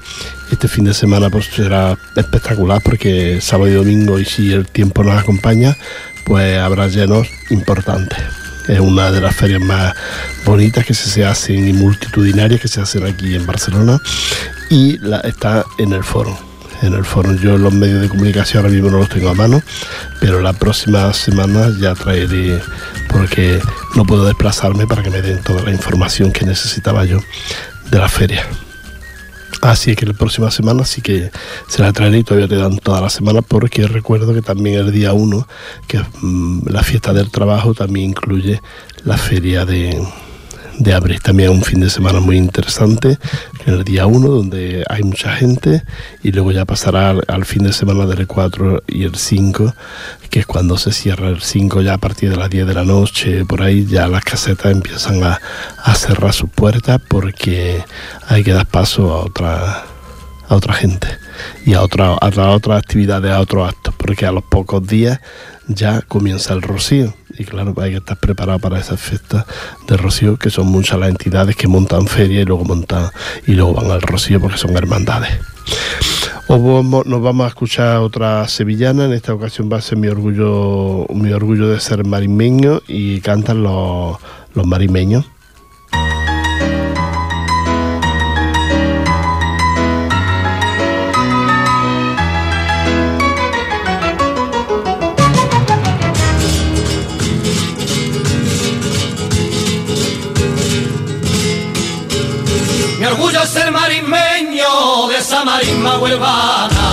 Este 0.51 0.67
fin 0.67 0.84
de 0.84 0.93
semana 0.93 1.30
pues 1.30 1.45
será 1.45 1.97
espectacular 2.15 2.82
porque 2.84 3.39
sábado 3.39 3.69
y 3.69 3.74
domingo 3.74 4.19
y 4.19 4.26
si 4.26 4.51
el 4.51 4.67
tiempo 4.67 5.03
nos 5.03 5.17
acompaña, 5.17 5.78
pues 6.26 6.59
habrá 6.59 6.88
llenos 6.88 7.28
importantes. 7.49 8.19
Es 8.67 8.80
una 8.80 9.11
de 9.11 9.22
las 9.22 9.36
ferias 9.36 9.61
más 9.61 9.93
bonitas 10.45 10.86
que 10.86 10.93
se 10.93 11.26
hacen 11.26 11.67
y 11.67 11.74
multitudinarias 11.74 12.61
que 12.61 12.67
se 12.67 12.82
hacen 12.82 13.05
aquí 13.05 13.36
en 13.36 13.45
Barcelona 13.45 13.99
y 14.69 14.99
está 15.24 15.65
en 15.78 15.93
el 15.93 16.03
foro. 16.03 16.38
En 16.82 16.93
el 16.93 17.05
foro 17.05 17.34
yo 17.36 17.57
los 17.57 17.74
medios 17.74 18.01
de 18.01 18.09
comunicación 18.09 18.63
ahora 18.63 18.74
mismo 18.74 18.89
no 18.89 18.99
los 18.99 19.09
tengo 19.09 19.30
a 19.30 19.34
mano, 19.34 19.61
pero 20.19 20.41
la 20.41 20.53
próxima 20.53 21.13
semana 21.13 21.69
ya 21.80 21.93
traeré 21.93 22.59
porque 23.07 23.59
no 23.96 24.06
puedo 24.06 24.26
desplazarme 24.26 24.88
para 24.88 25.04
que 25.04 25.10
me 25.10 25.22
den 25.22 25.42
toda 25.44 25.64
la 25.64 25.72
información 25.72 26.32
que 26.32 26.46
necesitaba 26.46 27.06
yo 27.06 27.20
de 27.89 27.98
la 28.00 28.10
feria. 28.10 28.46
Así 29.62 29.96
que 29.96 30.08
la 30.08 30.14
próxima 30.14 30.50
semana 30.50 30.86
sí 30.86 31.02
que 31.02 31.30
se 31.68 31.82
la 31.82 31.94
traeré 31.94 32.20
y 32.20 32.24
todavía 32.24 32.48
te 32.48 32.56
dan 32.56 32.78
toda 32.80 33.00
la 33.00 33.10
semana 33.10 33.42
porque 33.44 33.86
recuerdo 33.88 34.34
que 34.34 34.42
también 34.42 34.80
el 34.80 34.92
día 34.92 35.14
1, 35.14 35.48
que 35.88 35.98
es 35.98 36.04
mm, 36.22 36.68
la 36.68 36.84
fiesta 36.84 37.14
del 37.14 37.30
trabajo, 37.30 37.76
también 37.76 38.10
incluye 38.10 38.62
la 39.04 39.18
feria 39.18 39.66
de, 39.66 40.02
de 40.84 40.93
abril. 40.93 41.21
También 41.21 41.49
un 41.49 41.61
fin 41.61 41.79
de 41.79 41.89
semana 41.89 42.19
muy 42.19 42.38
interesante, 42.38 43.17
en 43.65 43.73
el 43.73 43.84
día 43.84 44.07
1, 44.07 44.27
donde 44.27 44.84
hay 44.89 45.03
mucha 45.03 45.34
gente, 45.34 45.84
y 46.23 46.32
luego 46.32 46.51
ya 46.51 46.65
pasará 46.65 47.11
al, 47.27 47.45
fin 47.45 47.63
de 47.63 47.73
semana 47.73 48.05
del 48.05 48.27
4 48.27 48.84
y 48.88 49.03
el 49.03 49.15
5, 49.15 49.73
que 50.29 50.39
es 50.39 50.45
cuando 50.45 50.77
se 50.77 50.91
cierra 50.91 51.29
el 51.29 51.41
5, 51.41 51.82
ya 51.82 51.93
a 51.93 51.97
partir 51.97 52.32
de 52.32 52.38
las 52.38 52.49
10 52.49 52.67
de 52.67 52.73
la 52.73 52.84
noche, 52.84 53.45
por 53.45 53.61
ahí 53.61 53.86
ya 53.86 54.07
las 54.07 54.23
casetas 54.23 54.71
empiezan 54.71 55.23
a, 55.23 55.39
a 55.84 55.95
cerrar 55.95 56.34
sus 56.34 56.49
puertas 56.49 56.99
porque 57.07 57.84
hay 58.27 58.43
que 58.43 58.53
dar 58.53 58.65
paso 58.65 59.11
a 59.13 59.25
otra 59.25 59.86
a 60.47 60.55
otra 60.55 60.73
gente 60.73 61.07
y 61.65 61.75
a 61.75 61.82
otra 61.82 62.15
a 62.15 62.49
otras 62.51 62.77
actividades, 62.77 63.32
a 63.32 63.39
otros 63.39 63.69
actos, 63.69 63.93
porque 63.97 64.25
a 64.25 64.32
los 64.32 64.43
pocos 64.43 64.86
días 64.86 65.19
ya 65.67 66.01
comienza 66.01 66.53
el 66.53 66.61
rocío 66.61 67.13
y 67.38 67.43
claro, 67.45 67.73
hay 67.77 67.91
que 67.91 67.97
estar 67.97 68.17
preparado 68.17 68.59
para 68.59 68.79
esas 68.79 68.99
fiestas 68.99 69.45
de 69.88 69.97
rocío, 69.97 70.38
que 70.38 70.49
son 70.49 70.67
muchas 70.67 70.99
las 70.99 71.09
entidades 71.09 71.55
que 71.55 71.67
montan 71.67 72.07
feria 72.07 72.41
y 72.41 72.45
luego 72.45 72.63
montan 72.65 73.09
y 73.47 73.53
luego 73.53 73.73
van 73.73 73.91
al 73.91 74.01
rocío 74.01 74.39
porque 74.39 74.57
son 74.57 74.75
hermandades. 74.77 75.32
Os 76.47 76.61
vamos- 76.61 77.05
nos 77.05 77.21
vamos 77.21 77.45
a 77.45 77.49
escuchar 77.49 77.97
otra 77.99 78.47
sevillana, 78.47 79.05
en 79.05 79.13
esta 79.13 79.34
ocasión 79.34 79.69
va 79.71 79.77
a 79.77 79.82
ser 79.82 79.97
mi 79.97 80.07
orgullo, 80.07 81.05
mi 81.13 81.32
orgullo 81.32 81.67
de 81.69 81.79
ser 81.79 82.05
marimeño 82.05 82.82
y 82.88 83.21
cantan 83.21 83.63
los, 83.63 84.17
los 84.53 84.65
marimeños. 84.65 85.25
De 104.12 105.18
esa 105.18 105.45
marisma 105.45 105.97
huelvana. 105.99 106.86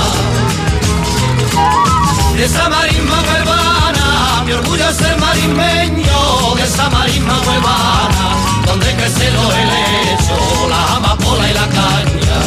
De 2.36 2.44
esa 2.44 2.68
marisma 2.68 3.16
huelvana. 3.26 4.42
Mi 4.46 4.52
orgullo 4.52 4.88
es 4.88 4.96
ser 4.96 5.18
marismeño 5.18 6.54
de 6.54 6.62
esa 6.62 6.88
marisma 6.90 7.40
huelvana. 7.40 8.24
Donde 8.66 8.94
crece 8.94 9.32
los 9.32 9.52
helechos, 9.52 10.68
la 10.70 10.96
amapola 10.96 11.50
y 11.50 11.54
la 11.54 11.66
caña. 11.66 12.38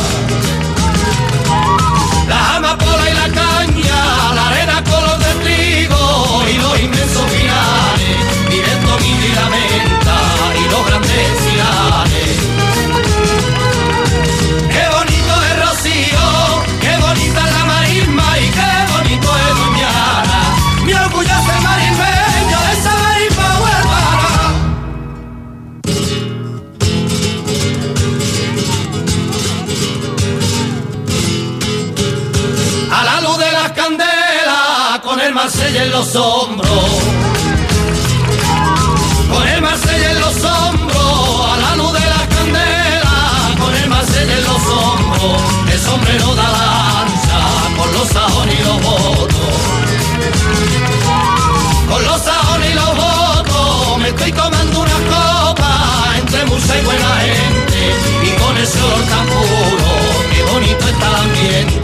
La 2.29 2.55
amapola 2.55 3.09
y 3.09 3.13
la 3.13 3.27
caña, 3.41 4.33
la 4.33 4.47
arena 4.47 4.83
color 4.85 5.17
de 5.19 5.33
trigo 5.43 6.43
y 6.49 6.57
los 6.59 6.79
inmensos 6.79 7.25
pilares. 7.29 8.17
Miren 8.47 8.79
tomillo 8.85 9.25
y 9.25 9.35
la 9.35 9.49
menta 9.49 10.17
y 10.55 10.71
los 10.71 10.85
grandes 10.87 11.50
los 35.91 36.15
hombros. 36.15 36.85
Con 39.31 39.47
el 39.47 39.61
Marsella 39.61 40.11
en 40.11 40.19
los 40.21 40.43
hombros, 40.43 41.51
a 41.51 41.57
la 41.57 41.75
luz 41.75 41.93
de 41.93 41.99
las 41.99 42.27
candelas, 42.27 43.59
con 43.59 43.75
el 43.75 43.89
Marsella 43.89 44.37
en 44.37 44.43
los 44.43 44.63
hombros, 44.67 45.41
el 45.71 45.79
sombrero 45.79 46.35
da 46.35 46.49
lanza, 46.49 47.39
con 47.77 47.93
los 47.93 48.07
sajones 48.07 48.59
y 48.59 48.63
los 48.63 48.81
votos. 48.81 49.55
Con 51.89 52.05
los 52.05 52.21
sajones 52.21 52.71
y 52.71 52.73
los 52.73 52.95
votos, 52.95 53.97
me 53.99 54.09
estoy 54.09 54.31
tomando 54.31 54.79
una 54.79 54.99
copa 55.15 56.13
entre 56.17 56.45
mucha 56.45 56.77
y 56.77 56.85
buena 56.85 57.15
gente, 57.19 57.79
y 58.23 58.41
con 58.41 58.57
ese 58.57 58.81
olor 58.81 59.03
tan 59.05 59.25
puro, 59.25 59.91
qué 60.31 60.43
bonito 60.51 60.87
está 60.87 61.23
el. 61.23 61.80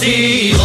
El. 0.00 0.56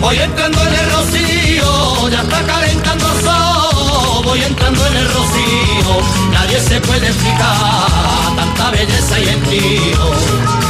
Voy 0.00 0.18
entrando 0.18 0.60
en 0.60 0.74
el 0.74 0.92
rocío, 0.92 2.08
ya 2.10 2.20
está 2.20 2.42
calentando 2.44 3.06
el 3.06 3.22
sol, 3.22 4.24
voy 4.24 4.42
entrando 4.42 4.86
en 4.86 4.96
el 4.96 5.08
rocío, 5.08 6.02
nadie 6.32 6.60
se 6.60 6.80
puede 6.80 7.06
explicar 7.06 8.36
tanta 8.36 8.70
belleza 8.70 9.18
y 9.18 9.28
envío. 9.28 10.10
Tanta 10.10 10.63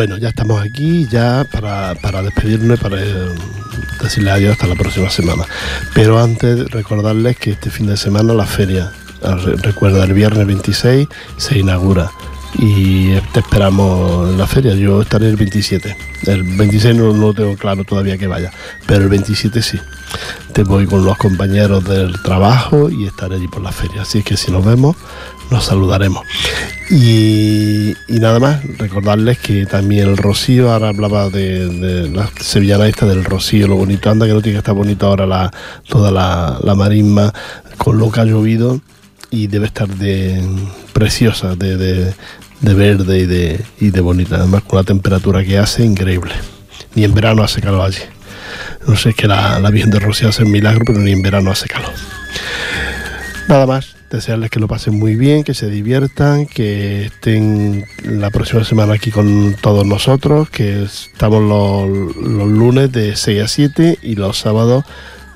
Bueno, 0.00 0.16
ya 0.16 0.30
estamos 0.30 0.62
aquí, 0.62 1.06
ya 1.10 1.44
para, 1.52 1.94
para 1.94 2.22
despedirnos 2.22 2.78
y 2.78 2.82
para 2.82 3.02
eh, 3.02 3.34
decirles 4.02 4.32
adiós 4.32 4.52
hasta 4.52 4.66
la 4.66 4.74
próxima 4.74 5.10
semana. 5.10 5.44
Pero 5.92 6.18
antes 6.18 6.70
recordarles 6.70 7.36
que 7.36 7.50
este 7.50 7.68
fin 7.68 7.86
de 7.86 7.98
semana 7.98 8.32
la 8.32 8.46
feria, 8.46 8.92
re- 9.20 9.56
recuerda, 9.56 10.02
el 10.04 10.14
viernes 10.14 10.46
26 10.46 11.06
se 11.36 11.58
inaugura 11.58 12.10
y 12.54 13.10
te 13.34 13.40
esperamos 13.40 14.30
en 14.30 14.38
la 14.38 14.46
feria. 14.46 14.74
Yo 14.74 15.02
estaré 15.02 15.28
el 15.28 15.36
27. 15.36 15.94
El 16.28 16.44
26 16.44 16.96
no, 16.96 17.12
no 17.12 17.34
tengo 17.34 17.54
claro 17.56 17.84
todavía 17.84 18.16
que 18.16 18.26
vaya, 18.26 18.50
pero 18.86 19.02
el 19.02 19.10
27 19.10 19.60
sí. 19.60 19.78
Te 20.54 20.62
voy 20.62 20.86
con 20.86 21.04
los 21.04 21.18
compañeros 21.18 21.84
del 21.84 22.22
trabajo 22.22 22.88
y 22.88 23.04
estaré 23.04 23.34
allí 23.34 23.48
por 23.48 23.60
la 23.60 23.70
feria. 23.70 24.00
Así 24.00 24.22
que 24.22 24.38
si 24.38 24.50
nos 24.50 24.64
vemos, 24.64 24.96
nos 25.50 25.64
saludaremos. 25.64 26.24
Y, 26.90 27.90
y 28.08 28.18
nada 28.20 28.40
más, 28.40 28.62
recordarles 28.78 29.38
que 29.38 29.64
también 29.66 30.08
el 30.08 30.16
Rocío, 30.16 30.72
ahora 30.72 30.88
hablaba 30.88 31.28
de, 31.30 32.10
la 32.12 32.28
sevillana 32.40 32.86
esta 32.88 33.06
del 33.06 33.24
Rocío, 33.24 33.68
lo 33.68 33.76
bonito, 33.76 34.10
anda 34.10 34.26
que 34.26 34.32
no 34.32 34.42
tiene 34.42 34.54
que 34.56 34.58
estar 34.58 34.74
bonito 34.74 35.06
ahora 35.06 35.26
la, 35.26 35.50
toda 35.88 36.10
la, 36.10 36.58
la 36.62 36.74
marisma 36.74 37.32
con 37.76 37.98
lo 37.98 38.10
que 38.10 38.20
ha 38.20 38.24
llovido 38.24 38.80
y 39.30 39.46
debe 39.46 39.66
estar 39.66 39.88
de 39.88 40.42
preciosa, 40.92 41.54
de, 41.54 41.76
de- 41.76 42.14
de 42.60 42.74
verde 42.74 43.20
y 43.20 43.24
de, 43.24 43.64
y 43.80 43.88
de 43.90 44.00
bonita, 44.02 44.36
además 44.36 44.62
con 44.64 44.76
la 44.76 44.82
temperatura 44.84 45.42
que 45.42 45.56
hace, 45.56 45.82
increíble. 45.82 46.34
Ni 46.94 47.04
en 47.04 47.14
verano 47.14 47.42
hace 47.42 47.62
calor 47.62 47.86
allí. 47.86 48.02
No 48.86 48.96
sé, 48.96 49.14
que 49.14 49.26
la, 49.26 49.58
la 49.60 49.70
Virgen 49.70 49.90
de 49.90 49.98
Rocío 49.98 50.28
hace 50.28 50.44
un 50.44 50.50
milagro, 50.50 50.84
pero 50.84 50.98
ni 50.98 51.12
en 51.12 51.22
verano 51.22 51.50
hace 51.50 51.68
calor. 51.68 51.92
Nada 53.48 53.64
más, 53.66 53.96
desearles 54.10 54.50
que 54.50 54.60
lo 54.60 54.68
pasen 54.68 54.98
muy 54.98 55.14
bien, 55.14 55.44
que 55.44 55.54
se 55.54 55.70
diviertan, 55.70 56.46
que 56.46 57.06
estén 57.06 57.86
la 58.04 58.30
próxima 58.30 58.64
semana 58.64 58.94
aquí 58.94 59.10
con 59.10 59.54
todos 59.60 59.86
nosotros, 59.86 60.50
que 60.50 60.82
estamos 60.82 61.42
los, 61.42 62.16
lunes 62.16 62.90
de 62.92 63.16
6 63.16 63.42
a 63.42 63.48
7 63.48 63.98
y 64.02 64.16
los 64.16 64.38
sábados 64.38 64.84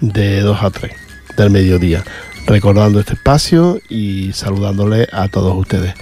de 0.00 0.40
2 0.40 0.62
a 0.62 0.70
3 0.70 0.92
del 1.36 1.50
mediodía. 1.50 2.04
Recordando 2.46 3.00
este 3.00 3.14
espacio 3.14 3.80
y 3.88 4.32
saludándoles 4.32 5.08
a 5.12 5.28
todos 5.28 5.56
ustedes. 5.56 5.94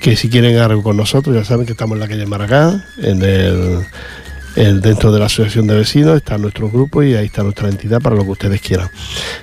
Que 0.00 0.16
si 0.16 0.28
quieren 0.28 0.56
algo 0.58 0.82
con 0.82 0.96
nosotros, 0.96 1.36
ya 1.36 1.44
saben 1.44 1.66
que 1.66 1.72
estamos 1.72 1.96
en 1.96 2.00
la 2.00 2.08
calle 2.08 2.26
Maragá, 2.26 2.84
en 2.98 3.22
el 3.22 3.86
dentro 4.54 5.10
de 5.12 5.18
la 5.18 5.26
asociación 5.26 5.66
de 5.66 5.74
vecinos 5.74 6.16
está 6.16 6.38
nuestro 6.38 6.70
grupo 6.70 7.02
y 7.02 7.14
ahí 7.14 7.26
está 7.26 7.42
nuestra 7.42 7.68
entidad 7.68 8.00
para 8.00 8.14
lo 8.14 8.24
que 8.24 8.30
ustedes 8.30 8.60
quieran. 8.60 8.88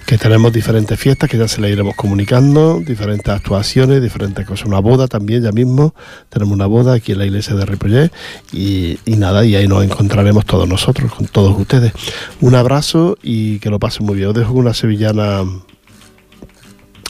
Que 0.06 0.18
tenemos 0.18 0.54
diferentes 0.54 0.98
fiestas 1.00 1.30
que 1.30 1.38
ya 1.38 1.48
se 1.48 1.60
les 1.62 1.72
iremos 1.72 1.96
comunicando, 1.96 2.80
diferentes 2.80 3.28
actuaciones, 3.28 4.02
diferentes 4.02 4.46
cosas. 4.46 4.66
Una 4.66 4.80
boda 4.80 5.08
también 5.08 5.44
ya 5.44 5.52
mismo, 5.52 5.94
tenemos 6.30 6.54
una 6.54 6.66
boda 6.66 6.94
aquí 6.94 7.12
en 7.12 7.20
la 7.20 7.26
iglesia 7.26 7.56
de 7.56 7.66
Ripollet 7.66 8.12
y, 8.54 9.00
y 9.06 9.18
nada, 9.18 9.46
y 9.46 9.56
ahí 9.56 9.68
nos 9.68 9.84
encontraremos 9.84 10.46
todos 10.46 10.68
nosotros, 10.68 11.14
con 11.14 11.28
todos 11.28 11.60
ustedes. 11.60 11.92
Un 12.40 12.56
abrazo 12.56 13.18
y 13.22 13.60
que 13.60 13.70
lo 13.70 13.80
pasen 13.80 14.06
muy 14.06 14.16
bien. 14.16 14.30
Os 14.30 14.36
dejo 14.36 14.52
con 14.54 14.62
una 14.62 14.74
sevillana 14.74 15.44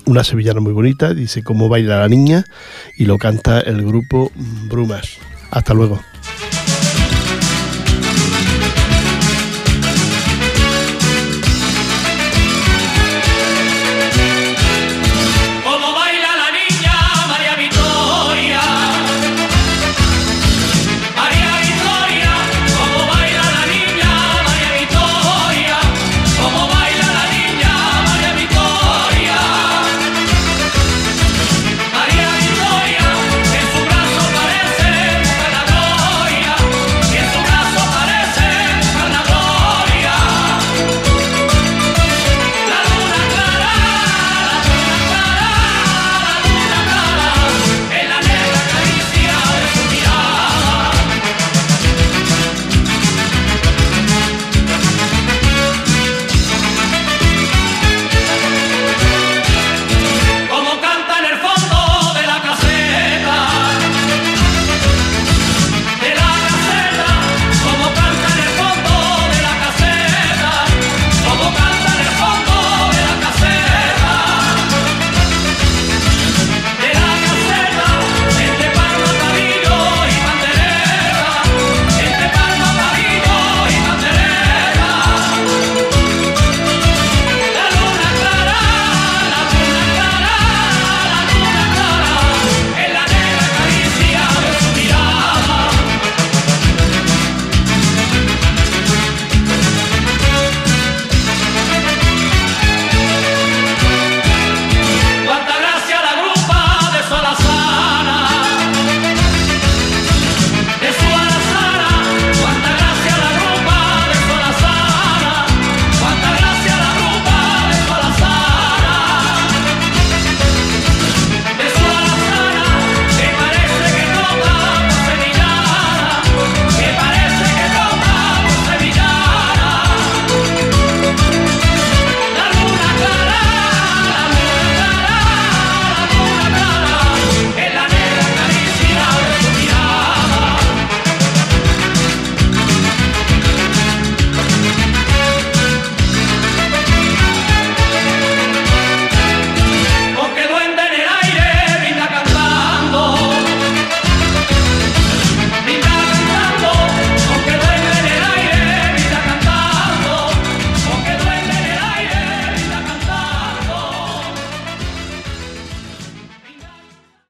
una 0.05 0.23
sevillana 0.23 0.59
muy 0.59 0.73
bonita, 0.73 1.13
dice 1.13 1.43
cómo 1.43 1.69
baila 1.69 1.99
la 1.99 2.09
niña 2.09 2.43
y 2.97 3.05
lo 3.05 3.17
canta 3.17 3.59
el 3.59 3.85
grupo 3.85 4.31
Brumas. 4.67 5.17
Hasta 5.51 5.73
luego. 5.73 5.99